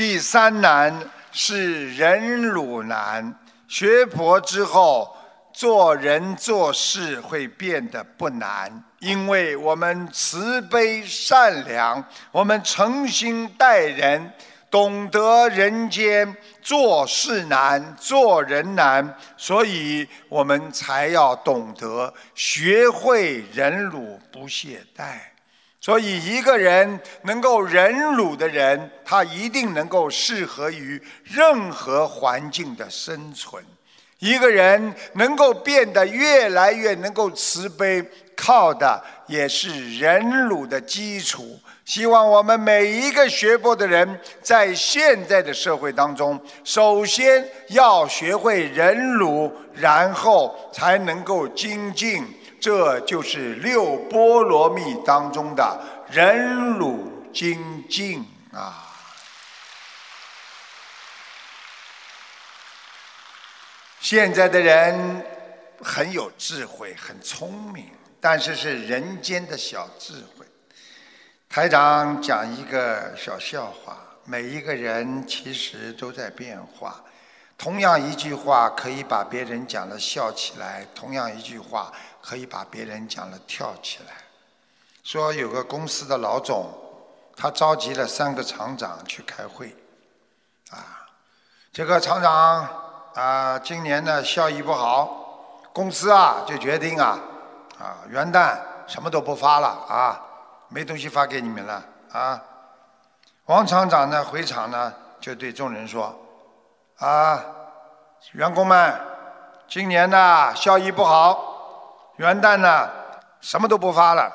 [0.00, 0.98] 第三难
[1.30, 3.34] 是忍辱难。
[3.68, 5.14] 学佛之后，
[5.52, 14.32] 做人做事会变得不难，因为我们慈悲善良，我们诚心待人。
[14.70, 25.18] 懂得人间做事难，做人难，所以我们才要懂得学会忍辱不懈怠。
[25.80, 33.64] 所以，一个人能够忍辱的人，他一定能够适合于任何环境的生存。
[34.18, 38.04] 一个人能够变得越来越能够慈悲，
[38.36, 41.58] 靠的也是忍辱的基础。
[41.86, 52.22] 希望我们每一个学佛的人，在现在的社会当中，首先要学会忍辱，然后才能够精进。
[52.60, 55.80] 这就是六波罗蜜当中的
[56.10, 58.86] 忍辱精进啊！
[64.00, 65.24] 现在的人
[65.82, 67.86] 很有智慧，很聪明，
[68.20, 70.44] 但是是人间的小智慧。
[71.48, 77.02] 台长讲一个小笑话：每一个人其实都在变化。
[77.56, 81.92] 同样一句话可以把别人讲了笑起来，同样一句话
[82.22, 84.14] 可以把别人讲了跳起来。
[85.02, 86.72] 说有个公司的老总，
[87.36, 89.74] 他召集了三个厂长去开会，
[90.70, 91.06] 啊，
[91.72, 92.68] 这个厂长
[93.14, 97.18] 啊，今年呢效益不好，公司啊就决定啊，
[97.78, 100.20] 啊元旦什么都不发了啊，
[100.68, 102.42] 没东西发给你们了啊。
[103.46, 106.14] 王厂长呢回厂呢就对众人说。
[106.98, 107.42] 啊，
[108.32, 108.94] 员工们，
[109.66, 111.49] 今年呢效益不好，
[112.20, 112.86] 元旦呢
[113.40, 114.30] 什么都不发了，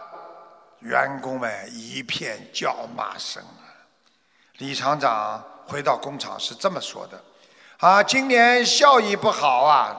[0.79, 3.69] 员工们一片叫骂声啊。
[4.57, 7.23] 李厂长回到工厂是这么说的：
[7.77, 9.95] 啊，今年效益不好啊，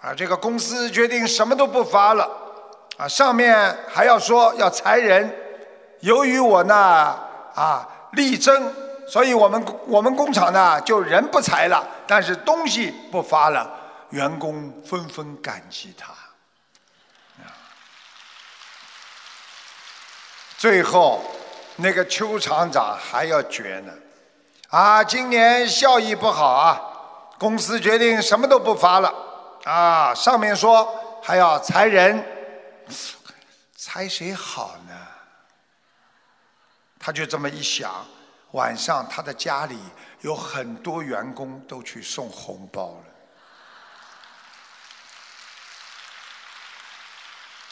[0.00, 2.28] 啊，这个公司决定什么都不发了，
[2.96, 5.32] 啊，上面还要说要裁人，
[6.00, 6.74] 由于我呢
[7.54, 8.74] 啊力争。
[9.06, 13.70] 所以我们我们工厂呢就人不裁了，但是东西不发了，
[14.10, 16.12] 员工纷纷感激他。
[20.58, 21.22] 最后
[21.76, 23.92] 那个邱厂长还要绝呢，
[24.70, 26.82] 啊，今年效益不好啊，
[27.38, 29.14] 公司决定什么都不发了，
[29.62, 30.92] 啊，上面说
[31.22, 32.20] 还要裁人，
[33.76, 34.94] 裁谁好呢？
[36.98, 38.04] 他就这么一想。
[38.52, 39.78] 晚上，他的家里
[40.22, 43.07] 有很多员工都去送红包了。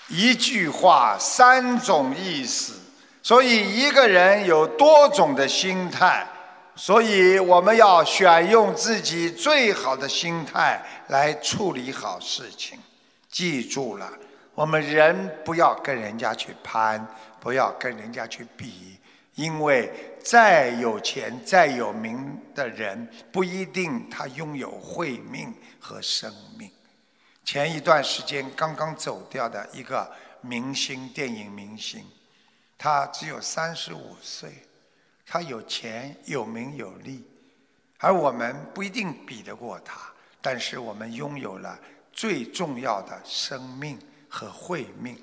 [0.09, 2.75] 一句话，三种意思，
[3.23, 6.27] 所以一个人有多种的心态，
[6.77, 12.79] 所以我们要选用自己最好的心态来处理好事情。
[13.31, 14.09] 记住了，
[14.55, 17.05] 我们人不要跟人家去攀，
[17.41, 18.99] 不要跟人家去比。
[19.35, 19.93] 因为
[20.25, 26.71] 再有钱、再有名的人，不一定他拥有慧命和生命。
[27.47, 32.05] 前一段时间刚刚走掉的一个明星，电影明星，
[32.77, 34.53] 他只有三十五岁，
[35.25, 37.25] 他有钱、有名、有利，
[37.99, 41.79] 而我们不一定比得过他，但是我们拥有了
[42.13, 43.97] 最重要的生命
[44.29, 45.17] 和慧命。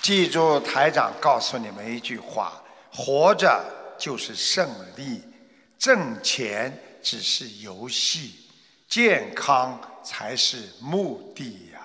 [0.00, 3.62] 记住，台长告诉你们一句话：活着
[3.98, 4.66] 就是胜
[4.96, 5.22] 利，
[5.78, 6.72] 挣钱
[7.06, 8.34] 只是游戏，
[8.88, 11.78] 健康才是目的呀。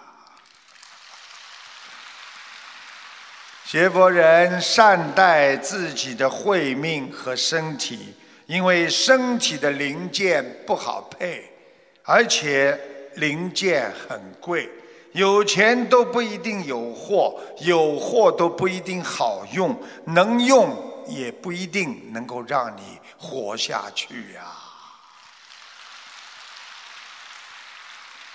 [3.63, 8.15] 学佛人善待自己的慧命和身体，
[8.47, 11.53] 因为身体的零件不好配，
[12.01, 12.75] 而且
[13.17, 14.67] 零件很贵。
[15.11, 24.60] 有钱都不一定有货，有货都不一定好用，能用也不一定能够让你活下去呀。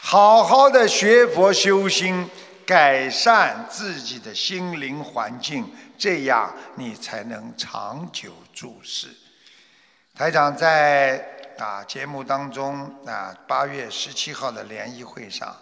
[0.08, 2.30] 好好的学佛修心，
[2.64, 9.08] 改善自己的心灵环境，这样你才能长久住世。
[10.14, 11.26] 台长在
[11.58, 15.56] 啊节目当中啊八月十七号的联谊会上。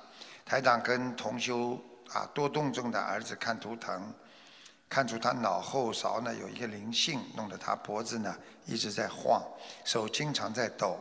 [0.45, 1.83] 台长跟同修
[2.13, 4.13] 啊多动症的儿子看图腾，
[4.91, 8.37] 看出他脑后勺呢有一个灵性，弄得他脖子呢
[8.67, 9.43] 一直在晃，
[9.87, 10.99] 手经常在抖，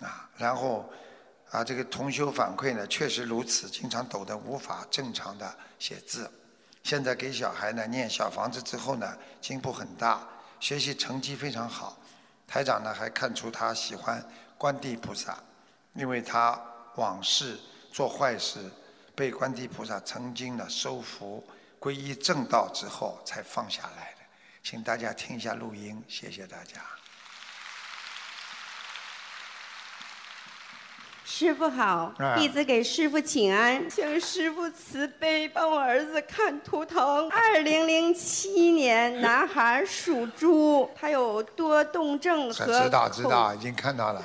[0.00, 0.90] 啊，然后
[1.50, 6.30] 啊这个同修反馈呢确实如此，经常抖得无法正常的写字。
[6.82, 10.26] 现在给小孩呢念小房子之后呢进步很大，
[10.60, 11.98] 学习成绩非常好。
[12.46, 14.24] 台长呢还看出他喜欢
[14.56, 15.38] 观地菩萨，
[15.94, 16.60] 因为他
[16.96, 17.58] 往事。
[17.92, 18.70] 做坏事，
[19.16, 21.44] 被观地菩萨曾经的收服，
[21.80, 24.18] 皈依正道之后才放下来的。
[24.62, 26.99] 请大家听一下录音，谢谢大家。
[31.32, 37.30] 师傅好啊，弟子给师傅请安，请师傅慈悲，帮我儿子看图腾。
[37.30, 44.20] 二零零七年，男孩属猪，他有多动症和知道知道，已经看到了，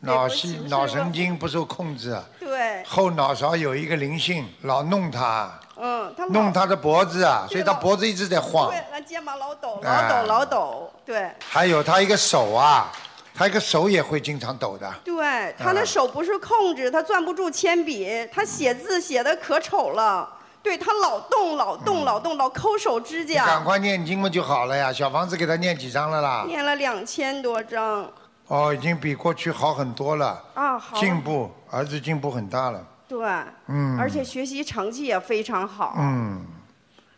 [0.00, 8.72] 脑系师傅脑神经不受控制，对，后脑勺有一个灵性，老弄他，嗯，他老弄他的脖子啊，所以他脖子一直在晃。
[8.72, 8.84] 对，。
[8.90, 10.08] 那肩膀老抖，啊。
[10.08, 11.30] 老抖，老抖，对。
[11.48, 12.90] 还有他一个手啊，
[13.34, 14.92] 他一个手也会经常抖的。
[15.04, 20.28] 对他的手不是控制，他攥不住铅笔，他写字写的可丑了。
[20.62, 24.92] 对他老动老动老动，老抠手指甲赶，快念经嘛就好了呀。
[24.92, 26.44] 小房子给他念几张了啦？
[26.46, 28.06] 念了两千多张
[28.46, 32.86] 哦，已经比过去好很多了，啊，好进步，儿子进步很大了。
[33.08, 33.26] 对，
[33.68, 35.94] 嗯而且学习成绩也非常好。
[35.98, 36.44] 嗯，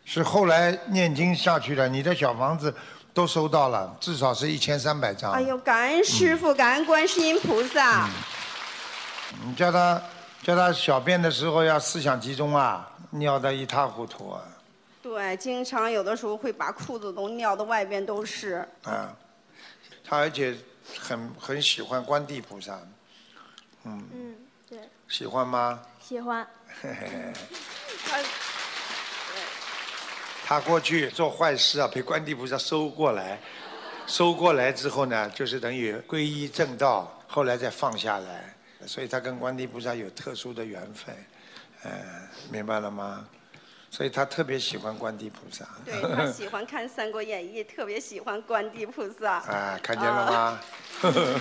[0.05, 2.73] 是后来念经下去的，你的小房子
[3.13, 5.31] 都收到了，至少是一千三百张。
[5.31, 8.09] 哎呦，感恩师傅，感恩观世音菩萨。
[9.45, 10.01] 你叫他
[10.41, 14.41] 叫他小便的时候要思想集中啊，尿得一塌糊涂啊。
[15.01, 18.67] 对，经常有的时候会把裤子都尿的外边都是。
[18.83, 19.13] 啊，
[20.03, 20.55] 他而且
[20.99, 22.79] 很很喜欢观地菩萨，
[23.83, 24.35] 嗯，嗯
[24.69, 25.79] 对，喜欢吗？
[26.01, 26.47] 喜欢。
[28.05, 28.17] 他
[30.53, 33.39] 他过去做坏事啊，被观地菩萨收过来，
[34.05, 38.53] 收过来之后呢，就是等于皈依正道，后来再放下来，
[38.85, 41.15] 所以他跟观地菩萨有特殊的缘分，
[41.81, 41.91] 呃，
[42.51, 43.25] 明白了吗？
[43.89, 45.65] 所以他特别喜欢观地菩萨。
[45.85, 49.37] 对他喜欢看《三国演义》，特别喜欢观地菩萨。
[49.49, 50.59] 啊，看见了吗？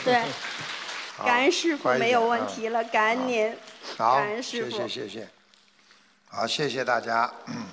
[0.04, 0.24] 对，
[1.22, 3.54] 感恩师傅没有问啊题了，感恩您。
[3.98, 5.28] 好，感恩师谢傅谢谢谢，
[6.30, 7.30] 好，谢谢大家。
[7.48, 7.64] 嗯，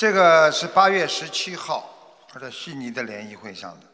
[0.00, 1.94] 这个是八月十七号，
[2.40, 3.86] 在悉尼的联谊会上的。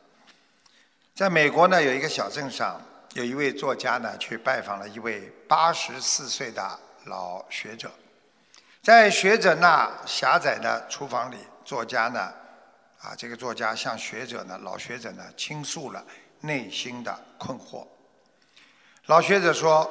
[1.16, 2.80] 在美国呢，有一个小镇上，
[3.14, 7.90] 有一位作家呢，去拜访了一位八十四岁的老学者。
[8.84, 12.32] 在学者那狭窄的厨房里，作家呢，
[13.00, 16.06] 啊，这个作家向学者呢，老学者呢，倾诉了
[16.38, 17.84] 内心的困惑。
[19.06, 19.90] 老学者说：“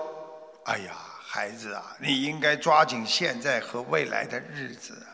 [0.63, 5.05] 哎呀，孩子啊，你应该抓紧现在和未来的日子。”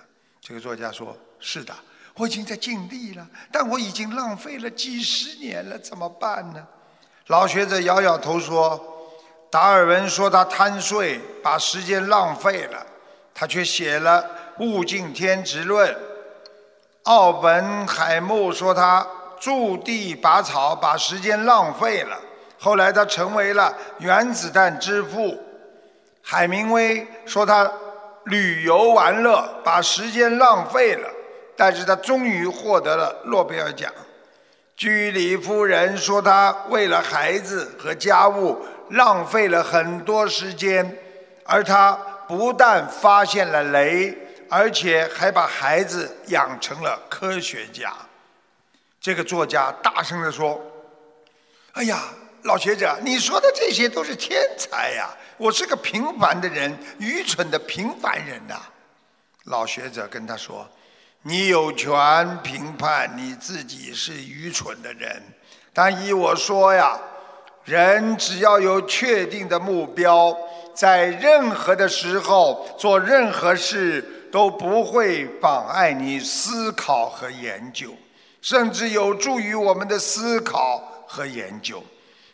[0.41, 1.73] 这个作家说：“是的，
[2.15, 6.67] 我已经在尽力了，但我已经浪费了几十年了，怎么办呢？”
[7.27, 8.81] 老学者摇摇头说
[9.51, 12.85] ：“达尔文说他贪睡，把时间浪费了，
[13.35, 14.23] 他却写了
[14.63, 15.89] 《物竞天择论》。”
[17.03, 19.05] 奥本海默说他
[19.39, 22.19] 驻地拔草，把时间浪费了。
[22.59, 25.39] 后来他成为了原子弹之父。
[26.21, 27.71] 海明威说他
[28.25, 31.09] 旅游玩乐，把时间浪费了，
[31.55, 33.91] 但是他终于获得了诺贝尔奖。
[34.75, 40.97] 居里夫人说她为了孩子和家务浪费了很多时间，
[41.43, 41.93] 而她
[42.27, 44.17] 不但发现了雷，
[44.49, 47.93] 而且还把孩子养成了科学家。
[48.99, 50.59] 这个作家大声地说
[51.73, 51.99] ：“哎呀，
[52.43, 55.09] 老学者，你说的这些都是天才呀！
[55.41, 58.61] 我是个平凡的人，愚蠢的平凡人呐、
[59.45, 60.69] 老学者跟他说
[61.23, 65.19] ：“你有权评判你自己是愚蠢的人，
[65.73, 66.95] 但依我说呀，
[67.65, 70.37] 人只要有确定的目标，
[70.75, 77.91] 在任何的时候做任何事都不会妨碍你思考和研究，
[78.43, 81.83] 甚至有助于我们的思考和研究。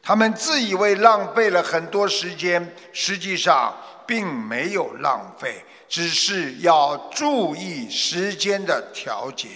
[0.07, 9.49] 他们自以为浪费了很多时间，实际上并没有浪费，只是要注意时间的调节。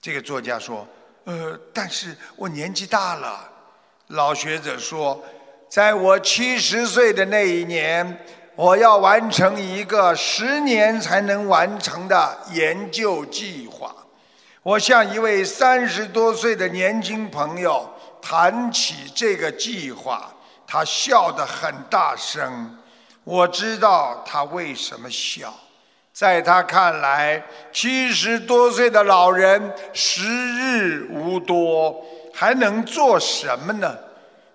[0.00, 0.86] 这个作家说
[1.26, 3.40] ：“呃，但是我年纪大了。”
[4.14, 5.20] 老学者说
[5.68, 13.92] ：“在我七十岁的那一年，我要完成一个十年才能完成的研究计划。”
[14.62, 17.88] 我向一位三十多岁的年轻朋友
[18.28, 20.28] 谈起这个计划，
[20.66, 22.76] 他笑得很大声。
[23.22, 25.54] 我知道他为什么笑，
[26.12, 27.40] 在他看来，
[27.72, 32.04] 七十多岁的老人时日无多，
[32.34, 33.96] 还能做什么呢？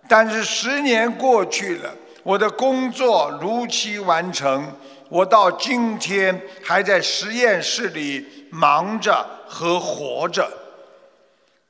[0.05, 1.89] 但是十年过去了，
[2.23, 4.69] 我的工作如期完成，
[5.07, 10.51] 我到今天还在实验室里忙着和活着。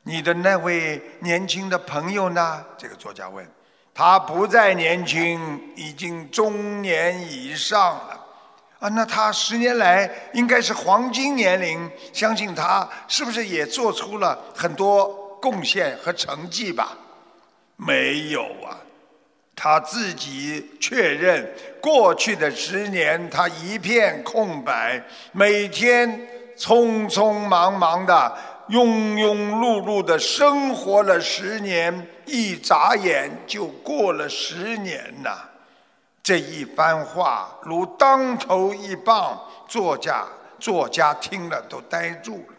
[0.03, 2.65] 你的那位年轻的朋友呢？
[2.77, 3.47] 这个作家问。
[3.93, 8.25] 他不再年轻，已经中年以上了。
[8.79, 15.07] 啊，那他十年来应该是黄金年龄，相信他是不是也做出了很多
[15.39, 16.97] 贡献和成绩吧？
[17.75, 18.79] 没有啊。
[19.55, 21.47] 他自己确认，
[21.79, 26.09] 过去的十年他一片空白，每天
[26.57, 28.35] 匆匆忙忙的、
[28.71, 35.37] 庸庸碌碌的生活了十年，一眨眼就过了十年呐。
[36.23, 40.25] 这一番话如当头一棒，作家
[40.57, 42.55] 作家听了都呆住了。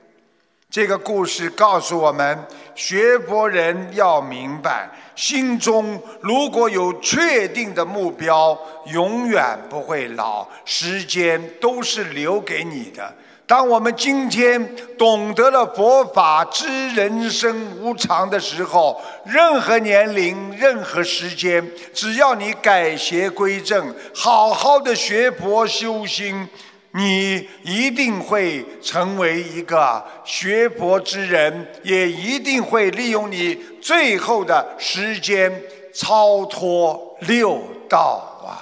[0.68, 4.90] 这个故事告诉我们，学佛人要明白。
[5.14, 10.46] 心中如果有确定的目标，永远不会老。
[10.64, 13.14] 时间都是留给你的。
[13.47, 26.49] 当我们今天懂得了佛法，知人生无常的时候，任何年龄、任何时间，只要你改邪归正，好好的学佛修心。
[26.95, 35.62] 你一定会成为一个学佛之人，也一定会利用你最后的时间
[35.95, 38.61] 超脱六道啊！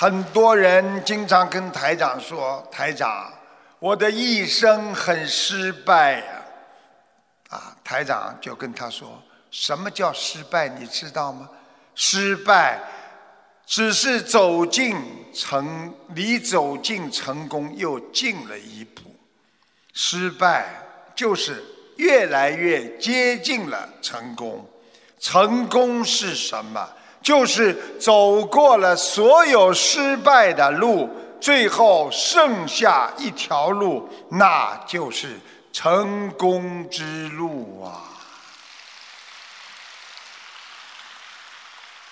[0.00, 3.32] 很多人经常跟台长说：“台长，
[3.80, 6.44] 我的一生很失败呀！”
[7.50, 9.20] 啊，台长就跟他说
[9.50, 10.68] ：“什么叫失败？
[10.68, 11.50] 你知道吗？
[11.96, 12.78] 失败。”
[13.66, 14.96] 只是走进
[15.34, 19.02] 成，离走进成功又近了一步。
[19.92, 20.68] 失败
[21.16, 21.64] 就是
[21.96, 24.64] 越来越接近了成功。
[25.18, 26.88] 成功是什么？
[27.20, 31.08] 就是走过了所有失败的路，
[31.40, 35.38] 最后剩下一条路，那就是
[35.72, 38.04] 成功之路啊。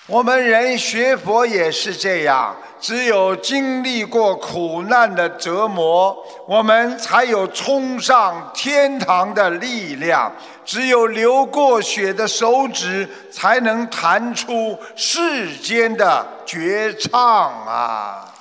[0.06, 6.16] 我们人学佛也是这样，只有经历过苦难的折磨，
[6.46, 10.30] 我们才有冲上天堂的力量；
[10.64, 17.20] 只有流过血的手指，才能弹出世间的绝唱
[17.66, 18.32] 啊！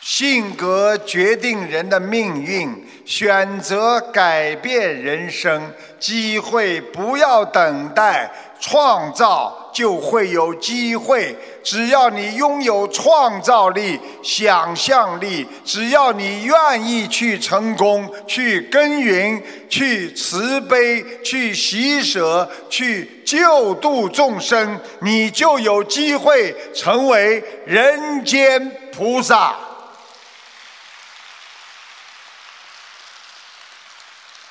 [0.00, 5.70] 性格决定人的命运，选择改变人生，
[6.00, 8.30] 机会不要等待，
[8.60, 11.36] 创造就会有机会。
[11.62, 29.54] 只要你拥有创造力、想象力，只要你愿意去成功、去耕耘、去慈悲、去喜舍、去救度众生，你就有机会成为人间菩萨。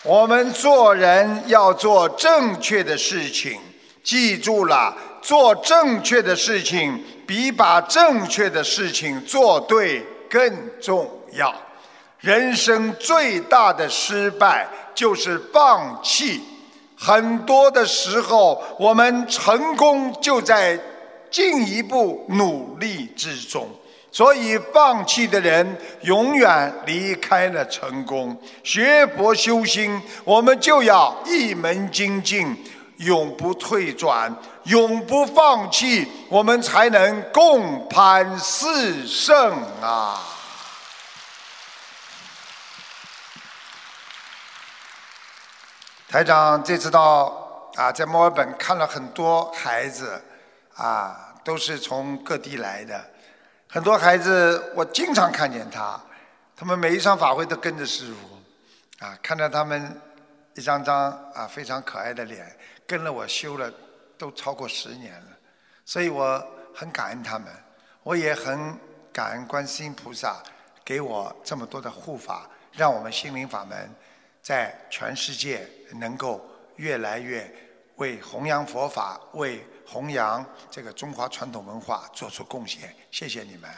[0.04, 3.60] 我们做人要做正确的事情，
[4.08, 10.40] 记住了，做正确的事情比把正确的事情做对更
[10.80, 11.54] 重要。
[12.22, 16.42] 人生最大的失败就是放弃。
[16.96, 20.80] 很多的时候，我们成功就在
[21.30, 23.70] 进一步努力之中。
[24.10, 28.36] 所以，放弃的人永远离开了成功。
[28.64, 32.58] 学佛修心，我们就要一门精进，
[32.98, 40.22] 永不退转，永不放弃，我们才能共攀四圣啊！
[46.10, 50.24] 台长这次到啊，在墨尔本看了很多孩子，
[50.76, 53.06] 啊，都是从各地来的。
[53.70, 56.00] 很多孩子，我经常看见他，
[56.56, 60.02] 他们每一场法会都跟着师傅，啊，看着他们
[60.56, 62.58] 一张张啊非常可爱的脸，
[62.88, 63.72] 跟了我修了
[64.18, 65.38] 都超过十年了，
[65.86, 67.54] 所以我很感恩他们，
[68.02, 68.80] 我也很
[69.14, 70.42] 感恩观世音菩萨
[70.86, 73.94] 给我这么多的护法，让我们心灵法门
[74.42, 76.44] 在全世界能够
[76.78, 77.54] 越来越
[77.98, 79.64] 为弘扬佛法为。
[79.90, 83.72] 弘扬这个中华传统文化做出贡献，谢谢你们。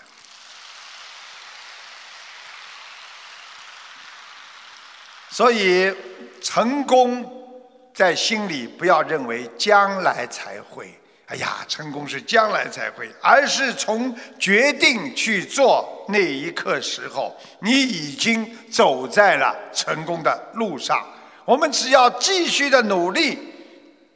[5.30, 5.95] 所以，
[6.41, 7.48] 成功
[7.93, 10.93] 在心里不要认为将来才会，
[11.25, 21.05] 哎呀，成功是将来才会，而是从决定去做那一刻时候，你已经走在了成功的路上。
[21.45, 23.37] 我们只要继续的努力，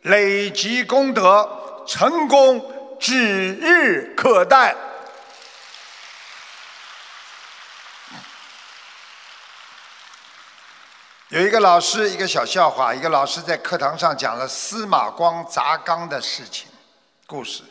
[0.03, 1.59] 累积功德。
[1.85, 2.63] 成功
[2.97, 4.73] 指日可待。
[11.33, 12.93] 有一个老师，一个小笑话。
[12.93, 16.67] 一个老师在课堂上讲了司马光砸缸的事情
[17.25, 17.63] 故事，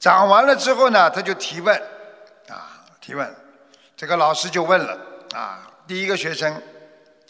[0.00, 1.80] 讲完了之后呢，他就提问，
[2.48, 3.32] 啊，提问，
[3.96, 4.98] 这个老师就问了，
[5.32, 6.60] 啊，第一个学生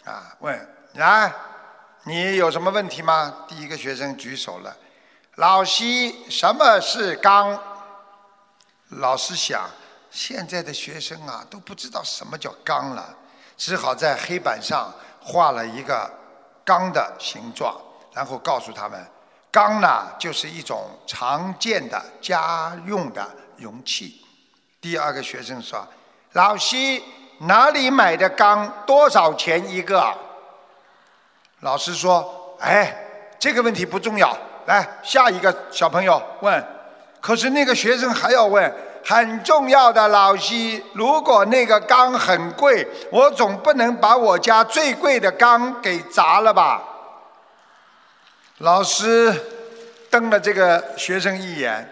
[0.06, 1.30] 啊问来，
[2.04, 3.44] 你有什么问题吗？
[3.46, 4.74] 第一个学生举手了，
[5.34, 5.84] 老师，
[6.30, 7.62] 什么是刚？
[8.88, 9.68] 老师想，
[10.10, 13.14] 现在的学生啊都不知道什么叫刚了，
[13.58, 14.90] 只好在黑板上
[15.28, 16.10] 画了一个
[16.64, 17.78] 缸的形状，
[18.14, 18.98] 然后告诉他们，
[19.50, 24.24] 缸呢就是一种常见的家用的容器。
[24.80, 25.86] 第二个学生说
[26.32, 26.76] ：“老师，
[27.40, 28.66] 哪里买的缸？
[28.86, 30.02] 多少钱一个？”
[31.60, 32.96] 老师说：“哎，
[33.38, 34.34] 这个问题不重要。
[34.64, 36.64] 来，下一个小朋友问。
[37.20, 38.72] 可是那个学生还要问，
[39.08, 46.82] 很重要的老西，如果那个缸很贵，我总不能把我家最贵的缸给砸了吧？”
[48.58, 49.34] 老师
[50.10, 51.90] 瞪了这个学生一眼，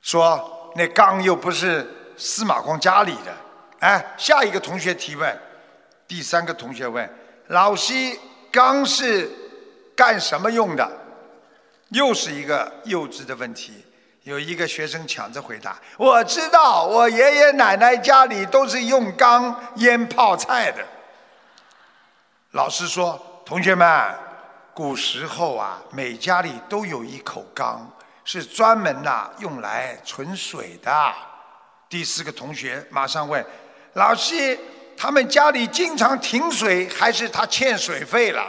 [0.00, 1.84] 说：“那缸又不是
[2.16, 3.34] 司马光家里的。”
[3.80, 5.36] 哎，下一个同学提问，
[6.06, 7.12] 第三个同学问。
[7.48, 8.20] 老西，
[8.52, 9.28] 缸是
[9.96, 10.88] 干什么用的？
[11.88, 13.81] 又是一个幼稚的问题。
[14.22, 20.82] 有一个学生抢着回答：“我知道，我爷爷奶奶家里都是用缸腌泡菜的。”
[22.52, 24.14] 老师说：“同学们，
[24.74, 27.90] 古时候啊，每家里都有一口缸，
[28.24, 31.12] 是专门呐用来存水的。”
[31.88, 33.44] 第四个同学马上问
[33.94, 34.58] ：“老师。”
[34.94, 38.46] 他们家里经常停水，还是他欠水费了？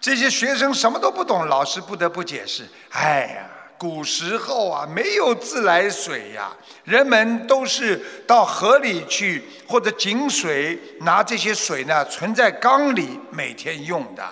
[0.00, 6.50] 这些学生什么都不懂，老师不得不解释：哎呀，古时候啊，没有自来水呀，
[6.84, 14.22] 人们都是到河里去或者井水拿这些水呢，存在缸里每天用的。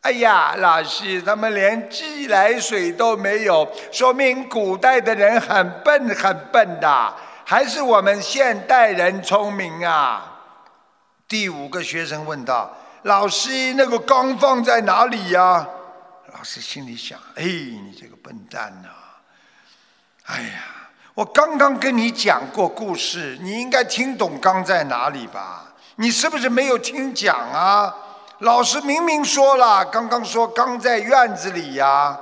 [0.00, 7.14] 哎呀，老师，他们连自来水都没有，说明古代的人很笨，很笨的。
[7.46, 10.32] 还是我们现代人聪明啊！
[11.28, 15.66] 第五个学生问道：“老师，那个缸放在哪里呀？”
[16.44, 18.90] 老师心里想：“哎，你这个笨蛋呐！
[20.26, 25.72] 哎呀，我刚刚跟你讲过故事，你应该听懂缸在哪里吧？
[25.96, 27.96] 你是不是没有听讲啊？
[28.40, 32.20] 老师明明说了，刚刚说缸在院子里呀！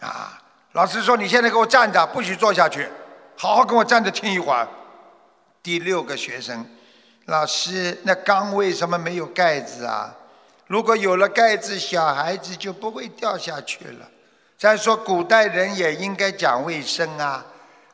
[0.00, 0.42] 啊，
[0.72, 2.88] 老师说你现在给我站着，不许坐下去。”
[3.38, 4.66] 好好跟我站着听一会儿。
[5.62, 6.66] 第六个学生，
[7.26, 10.12] 老师，那缸为什么没有盖子啊？
[10.72, 14.08] 如果有了盖子，小孩子就不会掉下去了。
[14.56, 17.44] 再说，古代人也应该讲卫生啊，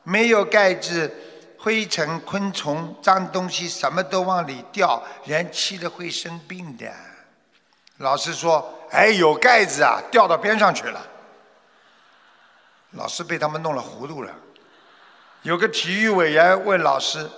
[0.03, 1.13] 没有盖子，
[1.57, 6.89] 灰尘、昆虫、脏东西什么都往里掉，人吃了会生病的。
[7.97, 11.05] 老师说：“哎，有盖子啊，掉到边上去了。”
[12.95, 14.33] 老师被他们弄了糊涂了。
[15.41, 17.29] 有个体育委员问老师：“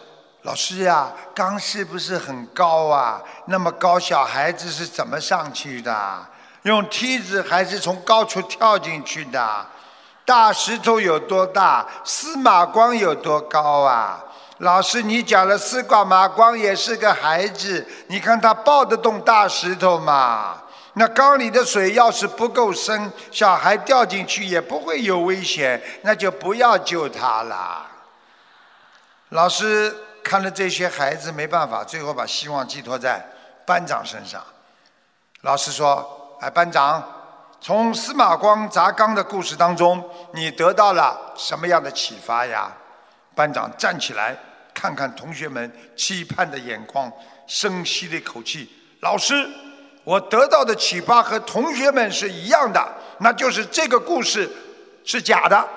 [0.43, 3.21] 老师呀，缸是不是很高啊？
[3.45, 6.25] 那么高，小孩子是怎么上去的？
[6.63, 9.65] 用梯子还是从高处跳进去的？
[10.25, 11.85] 大石头有多大？
[12.03, 14.23] 司马光有多高啊？”
[14.61, 20.57] 老师，你讲了，司马光也是个孩子，你看他抱得动大石头吗？
[20.93, 27.87] 那缸里的水要是不够深，小孩掉进去也不会有危险，那就不要救他了。
[29.29, 33.25] 老师看了这些孩子没办法，最后把希望寄托在
[33.65, 34.43] 班长身上。
[35.41, 37.03] 老师说：“哎，班长，
[37.59, 40.03] 从司马光砸缸的故事当中，
[40.33, 42.71] 你得到了什么样的启发呀？”
[43.35, 44.37] 班长站起来，
[44.73, 47.11] 看看同学们期盼的眼光，
[47.47, 48.69] 深吸了一口气
[49.01, 49.49] ：“老师，
[50.03, 52.87] 我得到的启发和同学们是一样的，
[53.19, 54.49] 那就是这个故事
[55.03, 55.67] 是假的。”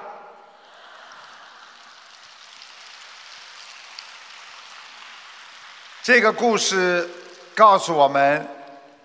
[6.04, 7.08] 这个故事
[7.54, 8.46] 告诉我们，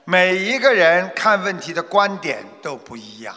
[0.04, 3.34] 每一个人看问题的观点都不一样，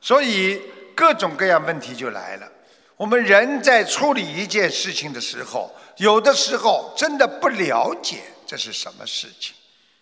[0.00, 0.62] 所以
[0.94, 2.48] 各种各样问题就来了。
[2.96, 9.52] 我们人在处理一件事情的时候，有的时候真的不了解这是什么事情；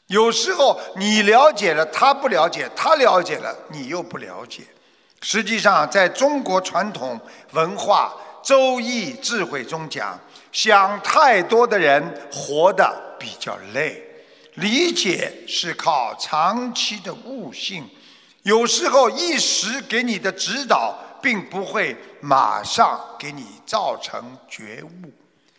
[0.07, 4.63] 有时候你了解了，他不了解；他了解了，你又不了解。
[5.21, 7.21] 实际上，在中国传统
[7.55, 8.15] 文化
[8.49, 10.17] 《周易》智慧中讲。
[10.53, 14.03] 想太多的人活得比较累，
[14.55, 17.89] 理解是靠长期的悟性，
[18.43, 25.11] 有时候一时给你的指导，并不会马上给你造成觉悟。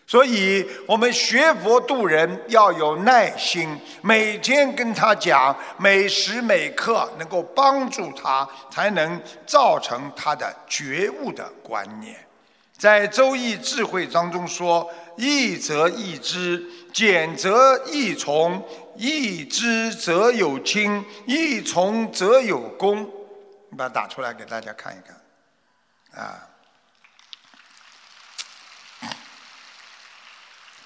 [0.05, 12.13] 所以，我们学佛度人要有耐心，每天跟他讲，每时每刻能够帮助他，才能造成他的觉悟的观念。
[12.81, 18.67] 在《周易》智慧当中说：“易则易之，简则易从。
[18.95, 23.03] 易之则有亲，易从则有功。”
[23.69, 26.49] 你把它打出来给大家看一看，啊，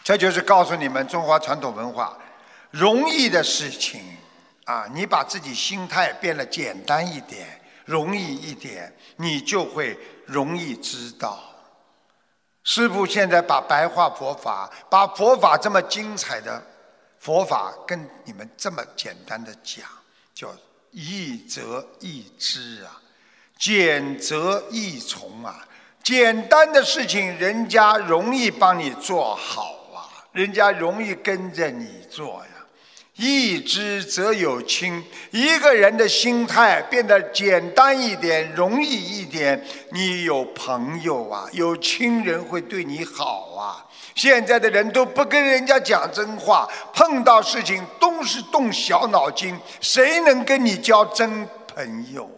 [0.03, 2.17] 这就是告诉你们中华传统文化，
[2.71, 4.17] 容易的事情
[4.65, 11.53] 啊，你把自己心态变得简单一点，容易一点，你就会容易知道。
[12.65, 16.61] 师父现在把白话佛法，把佛法这么精彩的
[17.19, 19.85] 佛法跟你们这么简单的讲，
[20.33, 20.49] 叫
[20.89, 22.99] 易则易知啊，
[23.59, 25.65] 简则易从啊。
[26.03, 32.54] 简单的事情，人家容易帮你做好啊，人家容易跟着你做呀。
[33.17, 35.01] 易知则有亲，
[35.31, 43.85] 一个人的心态变得简单一点、容易一点，你有朋友啊，有亲人会对你好啊。
[44.15, 52.29] 现在的人都不跟人家讲真话，碰到事情都是动小脑筋，谁能跟你交真朋友？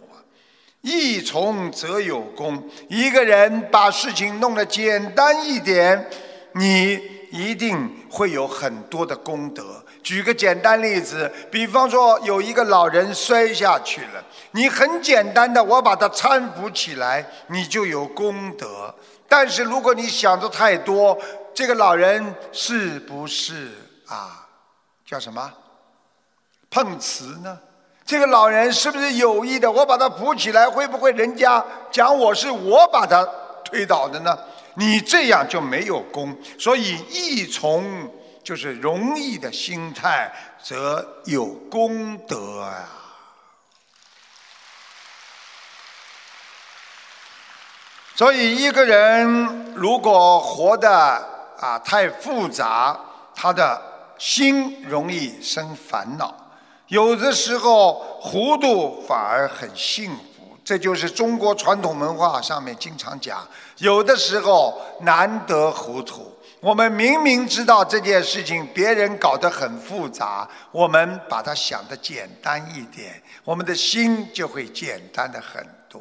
[0.82, 6.08] 易从则有功，一个人把事情弄得简单一点，
[6.52, 7.00] 你
[7.32, 9.84] 一定会有很多的功德。
[10.02, 18.94] 举个简单例子，比方说有一个老人摔下去了，你很简单的我把他搀扶起来，你就有功德。
[19.28, 21.18] 但是如果你想的太多，
[21.52, 23.70] 这个老人是不是
[24.06, 24.46] 啊？
[25.04, 25.52] 叫什么？
[26.70, 27.58] 碰瓷呢？
[28.06, 29.70] 这个老人是不是有意的？
[29.70, 33.22] 我把他扶起来，会不会人家讲我是我把他
[33.64, 34.38] 推倒的呢？
[34.74, 36.34] 你这样就没有功。
[36.58, 38.10] 所以一从
[38.48, 42.88] 就是容易的心态，则有功德啊。
[48.14, 50.88] 所以一个人如果活得
[51.60, 52.98] 啊太复杂，
[53.34, 53.78] 他的
[54.16, 56.34] 心容易生烦恼。
[56.86, 63.46] 有的时候糊涂反而很幸福，这就是中国传统文化上面经常讲。
[63.76, 76.00] 有的时候难得糊涂，我们明明知道这件事情别人搞得很复杂，我们把它想得简单一点，我们的心就会简单的很多。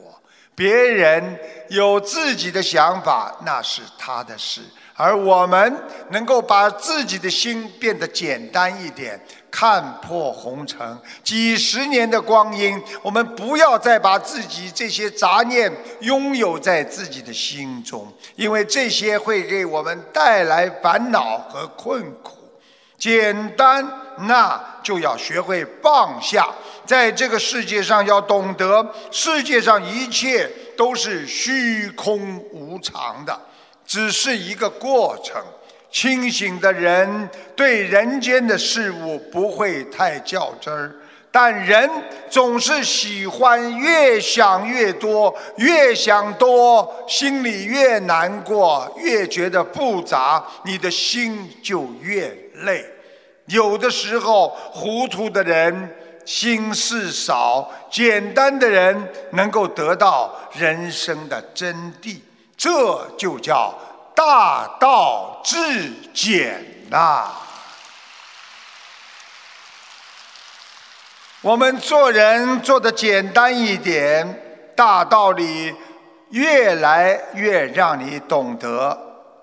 [0.56, 1.40] 别人
[1.70, 4.62] 有自己的想法，那是他的事，
[4.96, 5.72] 而我们
[6.10, 9.22] 能够把自己的心变得简单一点。
[9.50, 15.72] 看破红尘，几十年的光阴，我们不要再把自己这些杂念
[16.02, 22.38] 拥有在自己的心中，因为这些会给我们带来烦恼和困苦。
[22.98, 23.88] 简单，
[24.22, 26.48] 那就要学会放下，
[26.86, 33.40] 在这个世界上要懂得，世界上一切都是虚空无常的，
[33.86, 35.40] 只是一个过程。
[35.90, 40.96] 清醒的人对人间的事物不会太较真儿，
[41.32, 41.90] 但人
[42.30, 52.36] 总是喜欢越想越多，越想多，心里越难过，越觉得复杂，你的心就越
[52.66, 52.86] 累。
[53.46, 62.18] 有的时候，糊涂的人心事少，简单的人能够得到人生的真谛，
[62.58, 63.74] 这就叫。
[64.14, 67.30] 大道至简呐！
[71.40, 75.74] 我们做人做的简单一点，大道理
[76.32, 79.00] 越来越让你懂得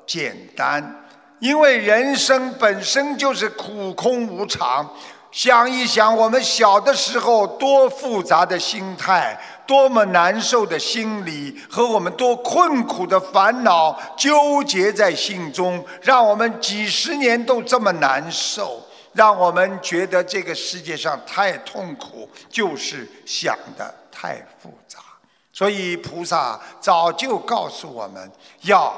[0.07, 1.07] 简单。
[1.39, 4.87] 因为人生本身就是苦空无常。
[5.33, 9.41] 想一想，我们小的时候多复杂的心态。
[9.67, 24.99] 多么难受的心理和我们多困苦的烦恼纠结在心中，让我们几十年都这么难受，让我们觉得这个世界上太痛苦，就是想的太复杂。
[25.53, 28.31] 所以菩萨早就告诉我们
[28.63, 28.93] 要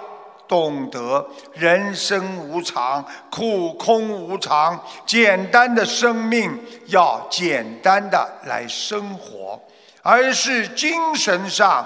[0.49, 9.61] 懂得人生无常、苦空无常，简单的生命要简单的来生活。
[10.09, 11.85] 而是精神上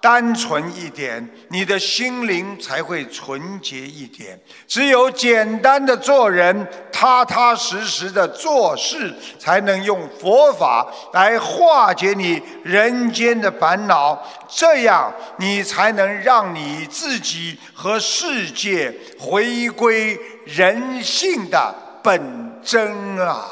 [0.00, 4.36] 单纯一点，你的心灵才会纯洁一点。
[4.66, 14.20] 只有简单的做人，踏踏实实的做事，才能用佛法来化解你人间的烦恼。
[14.48, 23.46] 这样，你才能让你自己和世界回归人性的本真啊！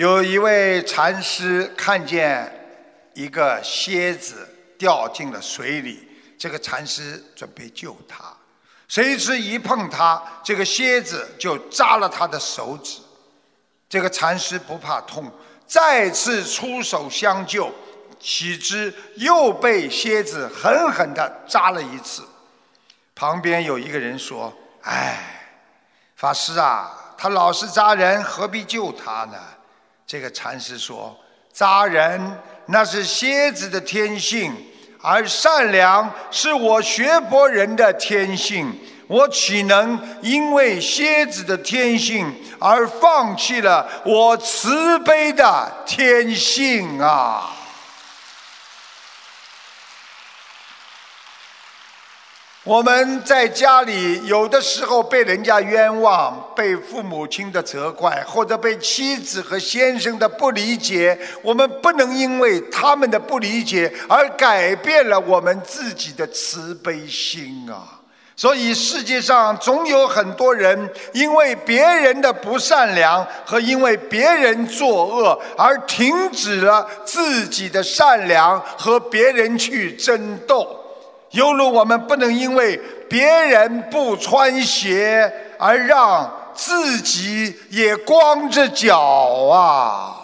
[0.00, 2.50] 有一位禅师看见
[3.12, 4.48] 一个蝎子
[4.78, 8.34] 掉进了水里，这个禅师准备救他，
[8.88, 13.02] 谁知一碰他，这个蝎子就扎了他的手指。
[13.90, 15.30] 这个禅师不怕痛，
[15.66, 17.70] 再次出手相救，
[18.18, 22.22] 岂知又被蝎子狠狠地扎了一次。
[23.14, 25.52] 旁边有一个人说：“哎，
[26.16, 29.38] 法师啊，他老是扎人，何必救他呢？”
[30.10, 31.16] 这个禅师说
[31.54, 32.20] ：“扎人
[32.66, 34.52] 那是蝎子的天性，
[35.00, 42.26] 而善良是我学佛人的天性。”我岂能因为蝎子的天性
[42.58, 47.48] 而放弃了我慈悲的天性啊？
[52.70, 67.98] 我们在家里有的时候被人家冤枉，被父母亲的责怪，或者被妻子和先生的不理解，我们不能因为他们的不理解而改变了我们自己的慈悲心啊！
[68.36, 80.79] 所以世界上总有很多人因为别人的不善良和因为别人作恶而停止了自己的善良和别人去争斗，
[81.30, 82.76] 犹如我们不能因为
[83.08, 90.16] 别人不穿鞋而让自己也光着脚啊。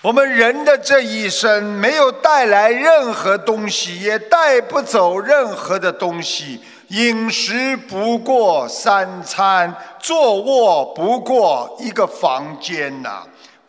[0.00, 6.60] 我们人的这一生没有带来任何东西，也带不走任何的东西。
[6.88, 13.22] 饮食不过三餐，坐卧不过一个房间呐。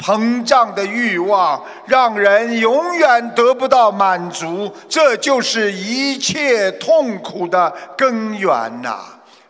[0.03, 8.99] 膨胀的欲望让人永远得不到满足，这就是一切痛苦的根源呐。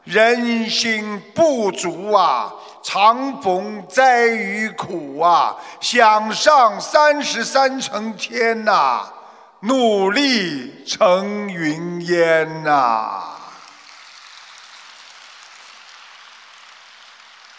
[0.04, 2.54] 人心不足啊。
[2.86, 9.04] 常逢灾与苦啊，想上三十三层天呐，
[9.62, 13.24] 努力成云烟呐。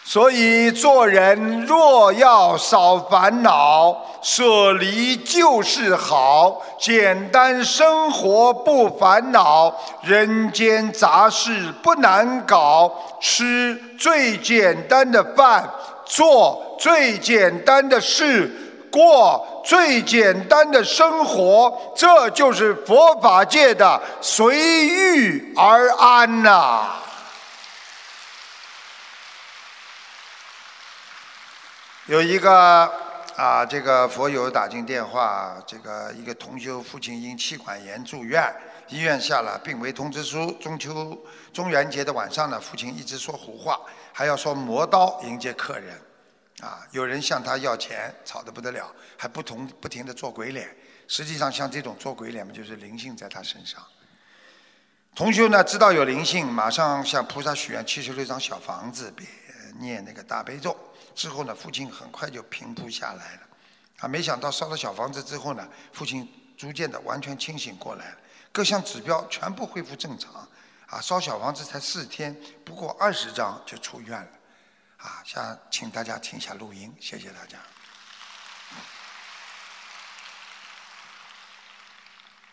[0.07, 15.69] 所以做人若要少烦恼，舍离就是好，简单生活不烦恼，人间杂事不难搞，吃最简单的饭，
[16.05, 18.53] 做最简单的事，
[18.91, 24.55] 过最简单的生活，这就是佛法界的随
[24.87, 26.83] 遇而安呐。
[32.07, 32.93] 有一个
[33.35, 38.55] 啊，这个佛友打进电话，这个一个同修父亲因气管炎住院，
[38.89, 40.53] 医院下了病危通知书。
[40.61, 41.19] 中秋、
[41.51, 43.81] 中元节的晚上呢，父亲一直说胡话，
[44.13, 45.99] 还要说磨刀迎接客人。
[46.61, 50.69] 啊，有人向他要钱，吵得不得了，还不同不停的做鬼脸。
[51.09, 53.83] 实际上，像这种做鬼脸嘛，就是灵性在他身上。
[55.15, 59.27] 同修呢，知道有灵性，马上向菩萨许愿七十六张小房子，别
[59.79, 60.77] 念那个大悲咒。
[61.15, 63.41] 之后呢，父亲很快就平复下来了。
[64.01, 68.19] 啊，没想到烧了小房子之后呢，父亲逐渐的完全清醒过来了，
[68.53, 70.33] 各项指标全部恢复正常。
[70.89, 74.29] 啊，烧小房子才四天，不过二十张就出院了。
[74.99, 77.59] 啊，想请大家听一下录音，谢谢大家。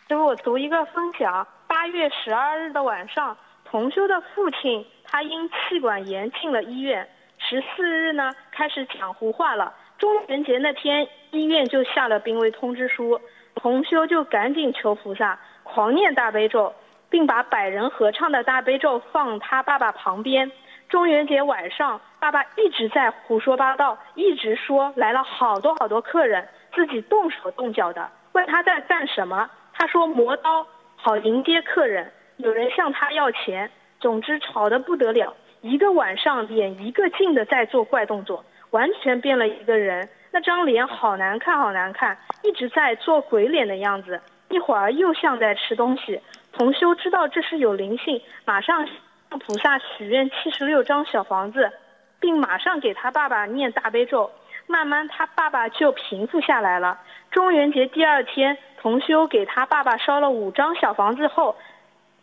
[0.07, 7.09] 师傅，读一个分享：八月十二日的晚上，同修的父亲他因气管炎进了医院。
[7.49, 9.73] 十四日呢，开始讲胡话了。
[9.97, 13.19] 中元节那天，医院就下了病危通知书，
[13.55, 16.73] 同修就赶紧求菩萨，狂念大悲咒，
[17.09, 20.49] 并把百人合唱的大悲咒放他爸爸旁边。
[20.87, 28.09] 中元节晚上，爸爸一直在胡说八道，一直说来了好多好多客人，自己动手动脚的。
[28.33, 30.65] 问他在干什么，他说磨刀，
[30.95, 32.11] 好迎接客人。
[32.37, 33.69] 有人向他要钱，
[33.99, 35.35] 总之吵得不得了。
[35.61, 40.09] 一个晚上，脸一个劲的在做怪动作，完全变了一个人。
[40.31, 44.19] 那张脸好难看，好难看，一直在做鬼脸的样子。
[44.49, 46.19] 一会儿又像在吃东西。
[46.51, 51.71] 同修知道这是有灵性，马上向菩萨许愿七十六张小房子，
[52.19, 54.31] 并马上给他爸爸念大悲咒。
[54.67, 56.97] 慢慢他爸爸就平复下来了。
[57.29, 61.55] 中元节第二天，同修给他爸爸烧了五张小房子后，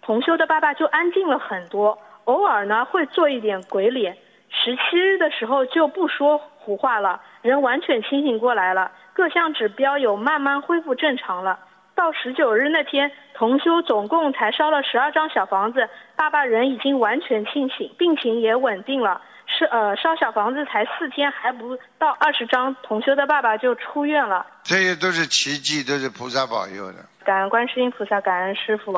[0.02, 1.98] 同修的爸爸就安静了很多。
[2.28, 4.14] 偶尔呢会做一点鬼脸，
[4.50, 11.58] 十七日的时候就不说胡话了，人完全清醒过来了，各项指标有慢慢恢复正常了。
[11.94, 19.22] 到十九日那天，同修总共才烧了十二张小房子，爸爸人已经完全清醒，病情也稳定了。
[19.46, 24.46] 是呃，烧小房子才四天，还不到二十张，同修的爸爸就出院了。
[24.62, 26.98] 这些都是奇迹，都是菩萨保佑的。
[27.24, 28.92] 感恩观世音菩萨，感恩师傅。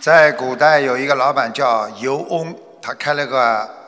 [0.00, 3.38] 在古代有一个老板叫尤翁，他开了个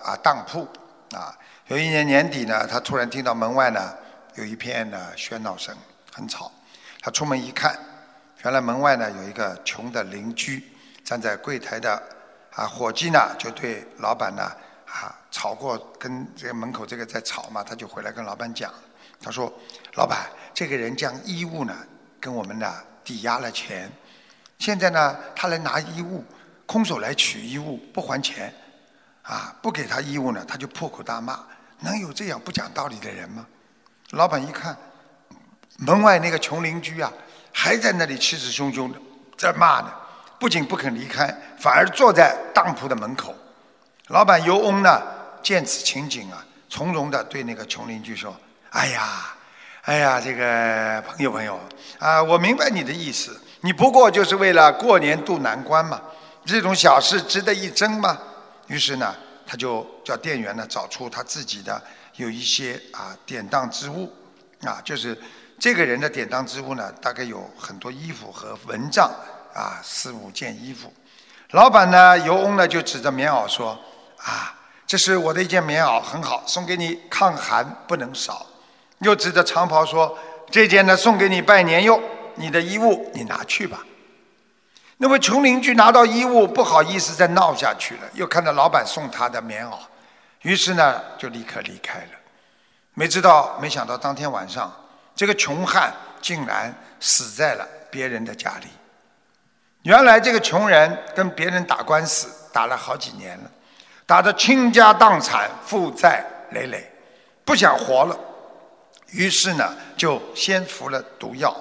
[0.05, 0.69] 啊当铺
[1.17, 1.35] 啊。
[1.69, 3.95] 有一年年底呢，他突然听到门外呢
[4.35, 5.75] 有一片呢喧闹声，
[6.15, 6.53] 很吵。
[7.01, 7.75] 他出门一看，
[8.45, 10.63] 原来门外呢有一个穷的邻居
[11.03, 12.01] 站在柜台的
[12.55, 14.43] 啊伙计呢就对老板呢
[14.87, 18.71] 啊吵过，跟这个门口这个在吵嘛，他就回来跟老板讲，
[19.19, 19.51] 他说
[19.97, 21.75] ：“老板，这个人将衣物呢
[22.21, 22.71] 跟我们呢
[23.03, 23.91] 抵押了钱。”
[24.63, 26.25] 现在呢，他来拿衣物，
[26.67, 28.55] 空手来取衣物不还钱，
[29.23, 31.41] 啊，不给他衣物呢，他就破口大骂，
[31.81, 33.45] 能有这样不讲道理的人吗？
[34.11, 34.77] 老板一看，
[35.79, 37.13] 门外那个穷邻居啊，
[37.53, 39.01] 还在那里气势汹汹的
[39.37, 39.93] 在骂呢，
[40.39, 43.35] 不仅不肯离开，反而坐在当铺的门口。
[44.11, 45.03] 老板尤翁呢，
[45.43, 48.33] 见此情景啊，从容的对那个穷邻居说
[48.71, 49.35] ：“哎呀，
[49.83, 51.59] 哎呀，这个朋友朋友
[51.99, 56.01] 啊，我明白你的意思。”你不过就是为了过年渡难关嘛，
[56.45, 58.19] 这种小事值得一争吗？
[58.67, 59.15] 于是呢，
[59.47, 61.81] 他就叫店员呢找出他自己的
[62.17, 64.13] 有一些啊典当之物，
[64.65, 65.17] 啊，就是
[65.61, 69.09] 这个人的典当之物呢，大概有很多衣服和蚊帐
[69.55, 70.93] 啊，四五件衣服。
[71.51, 73.79] 老板呢，尤翁呢就指着棉袄说
[74.19, 74.55] ：“啊，
[74.87, 78.47] 这是我的一件棉袄，很好，送给你抗寒不能少。”
[79.01, 80.19] 又指着长袍说
[80.51, 82.03] ：“这件呢送给你拜年用。”
[82.35, 83.81] 你的衣物你拿去吧。
[84.99, 88.03] 那位穷邻居拿到衣物，不好意思再闹下去了。
[88.15, 89.79] 又看到老板送他的棉袄，
[90.43, 92.11] 于是呢就立刻离开了。
[92.95, 94.73] 没知道，没想到当天晚上，
[95.15, 98.69] 这个穷汉竟然死在了别人的家里。
[99.83, 103.51] 原来这个穷人跟别人打官司，打了好几年了，
[104.07, 106.89] 打得倾家荡产、负债累累，
[107.45, 108.17] 不想活了。
[109.11, 111.53] 于是呢，就先服了毒药。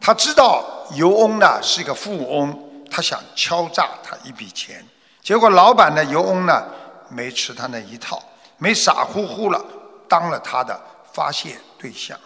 [0.00, 0.62] 他知道
[0.94, 4.84] 尤翁呢是一个富翁，他想敲诈他一笔钱，
[5.22, 6.62] 结果老板呢尤翁呢
[7.08, 8.22] 没吃他那一套，
[8.58, 9.64] 没傻乎乎了
[10.06, 10.78] 当了他的
[11.10, 12.18] 发泄对象，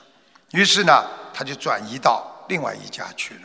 [0.51, 3.41] 于是呢他就转移到另外一家去了。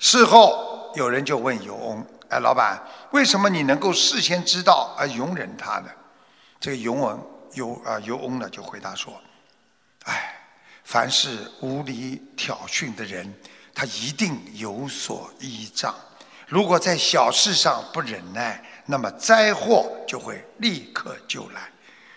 [0.00, 2.82] 事后有人就问尤翁：“哎，老板，
[3.12, 5.88] 为什么你能够事先知道而容忍他呢？”
[6.58, 9.14] 这个尤翁尤啊尤翁呢就回答说
[10.06, 10.40] ：“哎。”
[10.84, 13.34] 凡是无理挑衅的人，
[13.74, 15.94] 他一定有所依仗。
[16.46, 21.62] 如果在小事上不忍耐，那么灾祸就会立刻就来。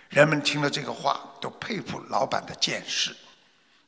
[0.09, 3.15] 人们听了这个话，都佩服老板的见识。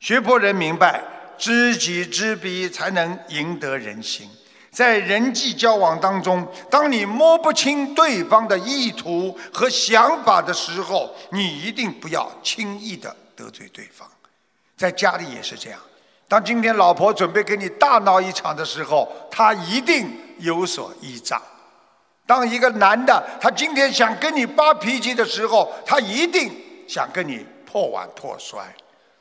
[0.00, 1.04] 学佛人明白，
[1.38, 4.28] 知己知彼，才能赢得人心。
[4.70, 14.08] 在人际交往当中，当你摸不清对方的意图和想法的时候，你一定不要轻易的得罪对方。
[14.80, 15.78] 在家里也是这样，
[16.26, 21.38] 当今天老婆准备跟你大闹一场的时候，他一定有所依仗；
[22.26, 26.50] 当一个男的他今天想跟你发脾气的时候，他一定
[26.88, 28.58] 想跟你破碗破摔。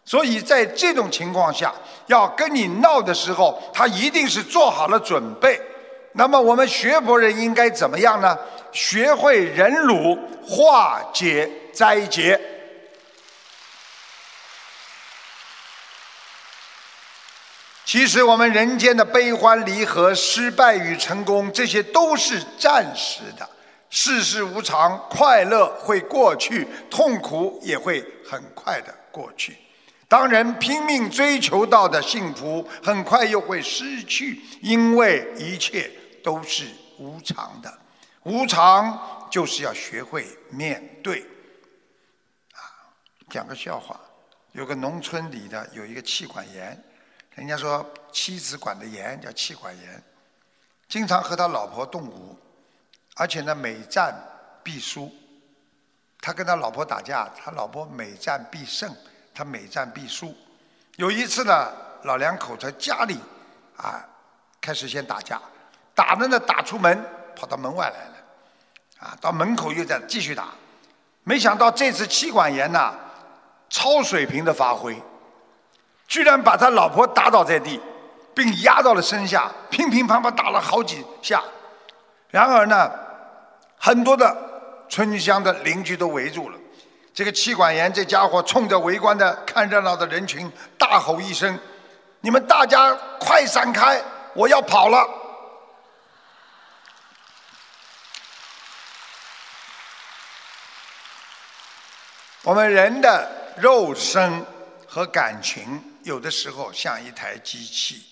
[0.05, 1.74] 所以在这种情况下，
[2.05, 5.60] 要跟你闹的时候，他一定是做好了准备。
[6.14, 8.39] 那么我们学佛人应该怎么样呢？
[8.72, 12.39] 学会忍辱，化解灾劫。
[17.90, 23.49] 其实我们人间的悲欢离合、失败与成功，这些都是暂时的。
[23.90, 29.57] 世事无常，快乐会过去，痛苦也会很快的过去。
[30.07, 35.90] 当人拼命追求到的幸福，很快又会失去，因为一切
[36.24, 36.68] 都是
[36.99, 37.76] 无常的。
[38.22, 41.22] 无常就是要学会面对。
[42.53, 42.61] 啊，
[43.32, 43.99] 讲个笑话，
[44.52, 46.80] 有个农村里的有一个气管炎。
[47.40, 50.03] 人家说妻子管的严叫妻管严，
[50.90, 52.38] 经常和他老婆动武，
[53.16, 54.14] 而且呢每战
[54.61, 55.10] 必输。
[56.20, 58.94] 他跟他老婆打架，他老婆每战必胜，
[59.34, 60.36] 他每战必输。
[60.98, 61.72] 有一次呢，
[62.03, 63.18] 老两口在家里
[63.78, 64.06] 啊
[64.60, 65.41] 开始先打架，
[65.95, 67.02] 打着呢打出门，
[67.38, 70.49] 跑到门外来了，啊到门口又在继续打，
[71.24, 72.94] 没想到这次妻管严呐
[73.70, 75.02] 超水平的发挥。
[76.10, 77.80] 居然把他老婆打倒在地，
[78.34, 81.41] 并压到了身下，乒乒乓乓打了好几下。
[82.30, 82.91] 然而呢，
[83.77, 84.36] 很多的
[84.90, 86.57] 村乡的邻居都围住了。
[87.14, 91.57] 这个气管炎这家伙冲着围观的看热闹的人群大吼一声
[92.22, 94.02] ：“你们大家快闪开，
[94.34, 95.07] 我要跑了！”
[102.44, 104.45] 我们人的肉身
[104.88, 108.04] 和感情，有的时候像一台机器，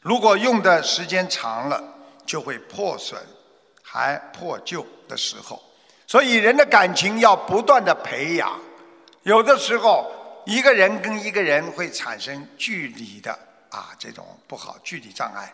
[0.00, 1.82] 如果用的时间长了，
[2.24, 3.20] 就会破损，
[3.82, 5.62] 还破旧的时候。
[6.06, 8.60] 所以人的感情要不断的培养。
[9.22, 10.10] 有的时候，
[10.44, 13.32] 一个人跟一个人会产生距离的
[13.70, 15.52] 啊这种不好距离障碍，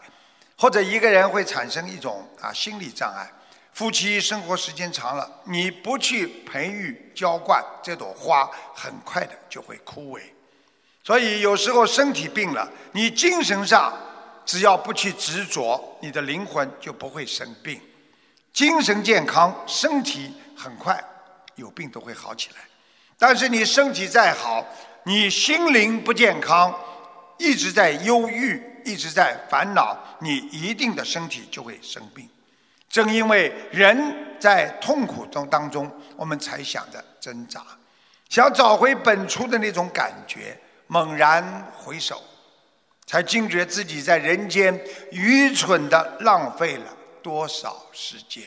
[0.57, 3.31] 或者一个人会产生一种啊心理障碍。
[3.73, 10.23] 夫妻生活时间长了，你不去培育浇灌这朵花，很快的就会枯萎。
[11.09, 13.97] 所以有时候身体病了，你精神上
[14.45, 17.81] 只要不去执着，你的灵魂就不会生病。
[18.53, 21.03] 精神健康，身体很快
[21.55, 22.57] 有病都会好起来。
[23.17, 24.63] 但是你身体再好，
[25.05, 26.79] 你心灵不健康，
[27.39, 32.29] 一直在忧郁，一直在烦恼，你一定的身体就会生病。
[32.91, 37.65] 正因为人在痛苦中当中，我们才想着挣扎，
[38.29, 40.55] 想找回本初的那种感觉。
[40.89, 42.21] 猛然回首，
[43.07, 44.79] 才惊觉自己在人间
[45.13, 46.85] 愚蠢的浪费了
[47.23, 48.43] 多少时间。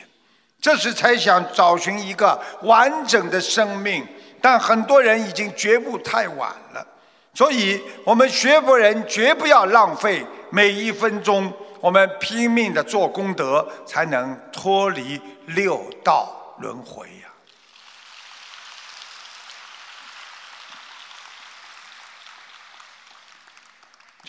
[0.59, 4.07] 这时才想找寻一个完整的生命，
[4.39, 6.85] 但很多人已经觉悟太晚了。
[7.33, 11.51] 所以，我们学佛人绝不要浪费每一分钟。
[11.79, 17.27] 我们拼命的做功德，才能脱离六道轮回呀。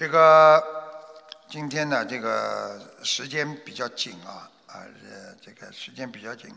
[0.03, 0.61] 这个
[1.49, 6.53] 今天呢，这个时间比较紧啊，啊，呃，这个时间比较紧，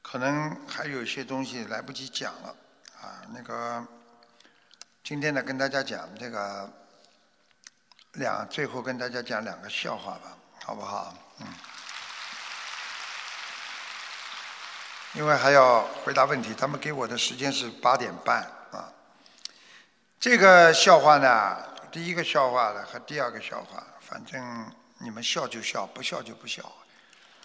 [0.00, 2.56] 可能还有一些东西来不及讲了
[2.98, 3.20] 啊。
[3.28, 3.86] 那个
[5.04, 6.66] 今天呢，跟大家讲这个。
[8.12, 11.14] 两，最后跟大家讲两个笑话吧，好不好？
[11.40, 11.46] 嗯。
[15.12, 18.90] 因为还要回答问题，他们给我的时间是八点半啊。
[20.18, 21.58] 这个笑话呢，
[21.96, 26.62] 第一个笑话了和第二个笑话，反正你们笑就笑，不笑就不笑，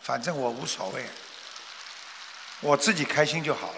[0.01, 1.05] 反正我无所谓，
[2.59, 3.77] 我自己开心就好了。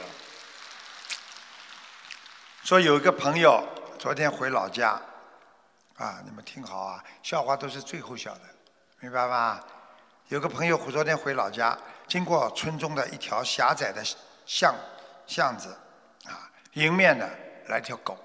[2.63, 3.63] 说有一个朋友
[3.99, 4.99] 昨天回老家。
[5.97, 8.41] 啊，你们听好啊，笑话都是最后笑的，
[8.99, 9.63] 明白吗？
[10.29, 11.77] 有个朋友昨天回老家，
[12.07, 14.03] 经过村中的一条狭窄的
[14.47, 14.73] 巷
[15.27, 15.77] 巷子，
[16.25, 17.29] 啊，迎面呢
[17.67, 18.17] 来条狗，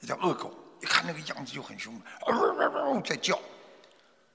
[0.00, 0.52] 一条恶狗，
[0.86, 2.00] 看那个样子就很凶，
[3.04, 3.38] 在叫，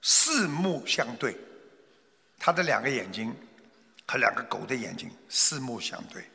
[0.02, 1.36] 四目相对，
[2.38, 3.36] 他的两个眼睛
[4.06, 6.30] 和两个狗的眼睛四目相对，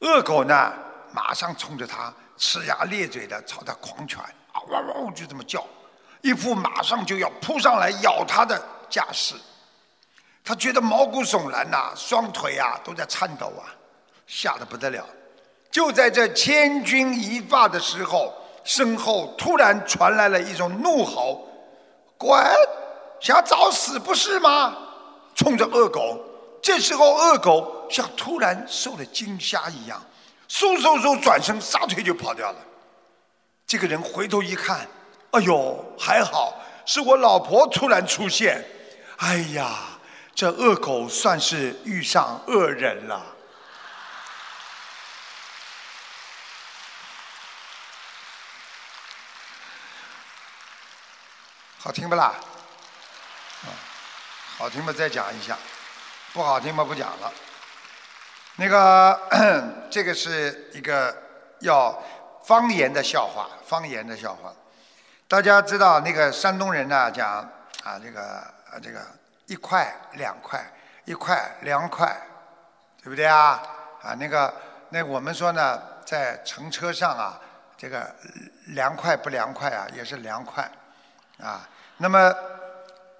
[0.00, 0.72] 恶狗呢
[1.12, 4.18] 马上冲着他呲牙咧嘴的朝他狂犬。
[4.68, 5.66] 汪汪就这么叫，
[6.20, 9.34] 一副马上就要扑上来咬他的架势。
[10.44, 13.74] 他觉得毛骨悚然呐，双腿啊都在颤抖啊，
[14.26, 15.06] 吓得不得了。
[15.70, 21.46] 就在这千钧一发的时候，身后突然传来了一种怒吼
[22.16, 22.38] ：“滚！
[23.20, 24.76] 想找死不是吗？”
[25.34, 26.18] 冲着恶狗。
[26.60, 30.00] 这时候恶狗像突然受了惊吓一样，
[30.48, 32.58] 嗖嗖嗖转身撒腿就跑掉了。
[33.66, 34.86] 这个人回头一看，
[35.32, 36.54] 哎呦，还好
[36.86, 38.64] 是我老婆突然出现。
[39.16, 39.74] 哎呀，
[40.34, 43.20] 这恶狗算是遇上恶人了。
[51.82, 52.34] 好听不啦？
[54.56, 55.54] 好听嘛，再讲一下；
[56.32, 57.32] 不好听嘛，不讲了。
[58.56, 59.20] 那个，
[59.90, 61.16] 这个是一个
[61.60, 62.02] 要。
[62.44, 64.52] 方言的笑话，方言的笑话，
[65.28, 67.38] 大家知道那个山东人呢讲
[67.84, 69.00] 啊，这个啊这个
[69.46, 70.60] 一块两块，
[71.04, 72.20] 一块两块，
[73.00, 73.62] 对不对啊？
[74.02, 74.52] 啊那个
[74.88, 77.40] 那我们说呢，在乘车上啊，
[77.78, 78.12] 这个
[78.66, 80.68] 凉快不凉快啊，也是凉快
[81.42, 81.68] 啊。
[81.98, 82.34] 那么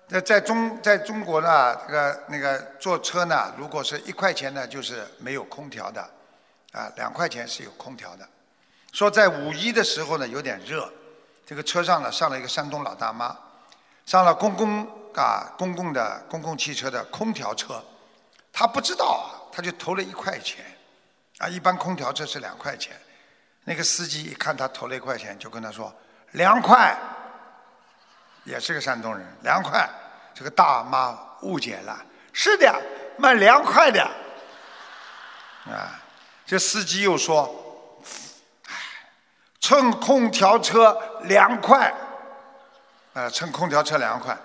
[0.09, 6.01] 在在中在中国呢，这个那个坐车呢，如果是一块钱呢，就是没有空调的，
[6.73, 8.29] 啊两块钱是有空调的。
[8.93, 10.91] 说在五一的时候呢，有点热，
[11.47, 13.35] 这个车上呢上了一个山东老大妈，
[14.05, 17.83] 上了公共啊公共的公共汽车的空调车，
[18.53, 20.63] 她不知道啊，她就投了一块钱，
[21.39, 22.95] 啊一般空调车是两块钱，
[23.65, 25.91] 那个司机一看她投了一块钱，就跟她说
[26.33, 26.95] 凉快，
[28.45, 29.89] 也是个山东人，凉快，
[30.35, 31.97] 这个大妈误解了，
[32.33, 32.75] 是的，
[33.17, 34.03] 卖凉快的，
[35.67, 35.99] 啊，
[36.47, 37.59] 这司机又说。
[39.61, 41.95] 乘空调车凉快，
[43.13, 44.37] 呃，乘空调车凉快。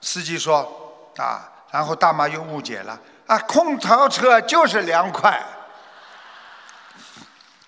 [0.00, 5.40] 司机说啊，然后大妈又误解了啊，空调车就是凉快。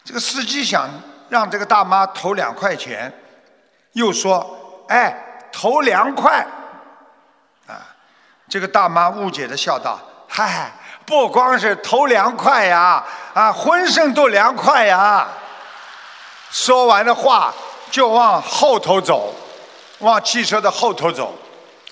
[0.02, 0.88] 这个司机想
[1.28, 3.12] 让这个大妈投两块钱，
[3.92, 5.14] 又说，哎，
[5.54, 6.44] 头凉快。
[7.68, 7.78] 啊，
[8.48, 9.96] 这个大妈误解的笑道，
[10.28, 10.72] 嗨，
[11.06, 15.28] 不光是头凉快呀，啊，浑身都凉快呀。
[16.50, 17.54] 说完的话
[17.90, 19.32] 就往后头走，
[20.00, 21.32] 往汽车的后头走。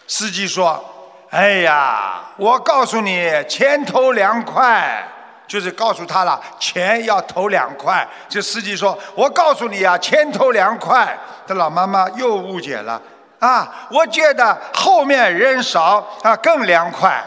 [0.08, 0.84] 司机说
[1.30, 5.06] ：“哎呀，我告诉你，前头凉快，
[5.46, 11.16] 就是告诉他了，钱要投两块。”这司机说：“我告诉你啊，前头凉快。”
[11.46, 13.00] 这老妈妈又误解了
[13.42, 17.20] 啊，我觉得后面人少啊更凉快，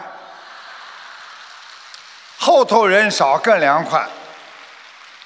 [2.38, 4.02] 后头人少更凉快。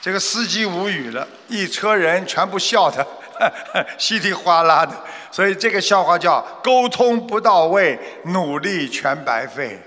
[0.00, 3.06] 这个司机无语了，一车人全部笑的
[3.96, 4.92] 稀里哗啦的，
[5.30, 9.80] 所以这个笑话叫“沟通不到位，努力全白费”。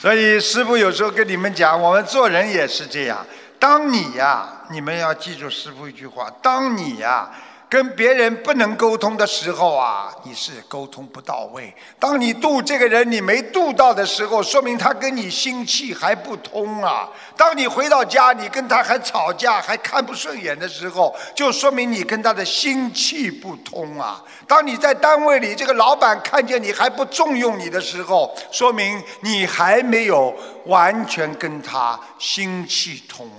[0.00, 3.26] 所以师傅有时候跟你们讲，我们做人也是这样。
[3.58, 7.30] 当你呀，你们要记住师傅一句话：当你呀。
[7.70, 11.70] 跟别人不能沟通的时候啊，你是沟通不到位。
[12.00, 17.06] 当你度这个人你没度到的时候，说明他跟你心气还不通啊。
[17.36, 24.24] 当你回到家，你跟他还吵架，还看不顺眼的时候，就说明你跟他的心气不通啊。
[24.46, 33.30] 当你在单位里，这个老板看见你还不重用你的时候，说明你还没有完全跟他心气通。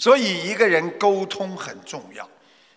[0.00, 2.26] 所以，一个人沟通很重要。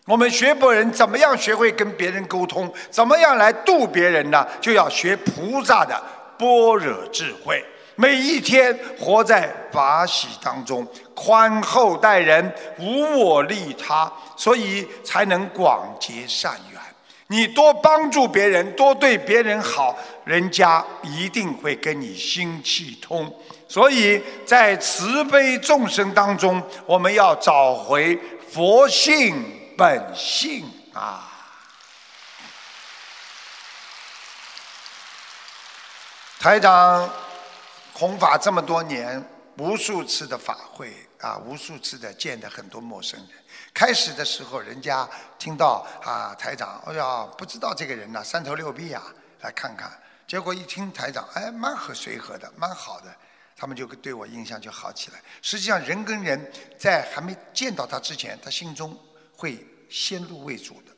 [0.05, 2.69] 我们学佛人怎么样学会跟别人沟通？
[2.91, 4.45] 怎么样来度别人呢？
[4.59, 5.97] 就要学菩萨的
[6.37, 7.63] 般若智慧，
[7.95, 10.85] 每一天活在法喜当中，
[11.15, 16.81] 宽厚待人，无我利他，所以才能广结善缘。
[17.27, 23.33] 你多帮助别人，多对别人好，人家一定会跟你心气通。
[23.73, 28.15] 所以在慈悲众生当中，我们要找回
[28.51, 29.61] 佛性。
[29.75, 31.27] 本性啊！
[36.39, 37.09] 台长
[37.91, 39.27] 弘法这么多年，
[39.57, 43.29] 无数次的法会啊，无数次的见的很多陌生人。
[43.73, 45.09] 开始的时候，人家
[45.39, 49.01] 听到啊台长，哎呀，不知道这个人呐，三头六臂啊，
[49.41, 49.91] 来看看。
[50.27, 53.07] 结果一听台长，哎，蛮和随和的，蛮好的，
[53.55, 55.21] 他们就对我印象就好起来。
[55.41, 58.97] 实际上，人跟人在还没见到他之前，他心中。
[59.35, 59.57] 会
[59.89, 60.91] 先入为主的，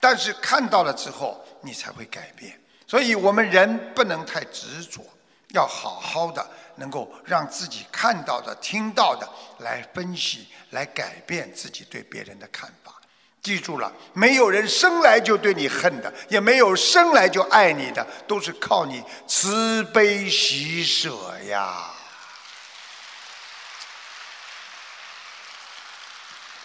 [0.00, 2.58] 但是看到了之后，你才会改变。
[2.84, 5.04] 所以我们人不能太执着，
[5.50, 6.44] 要好好的
[6.76, 9.28] 能够让自己看到的、听到的
[9.58, 13.00] 来分析，来改变自己对别人的看法。
[13.40, 21.91] 记住了，没有人生来就对你恨的，也没有生来就爱你的，都是靠你慈悲喜舍呀。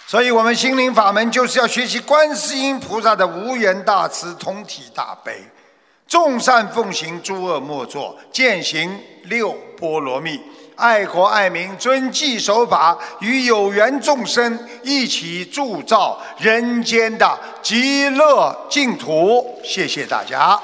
[0.10, 5.44] 所以，我们心灵法门就是要学习观世音菩萨的无缘大慈、同体大悲，
[6.08, 10.40] 众善奉行，诸恶莫作，践行六波罗蜜，
[10.78, 19.60] 爱国爱民，遵纪守法，与有缘众生一起铸造人间的极乐净土。
[19.62, 20.58] 谢谢大家。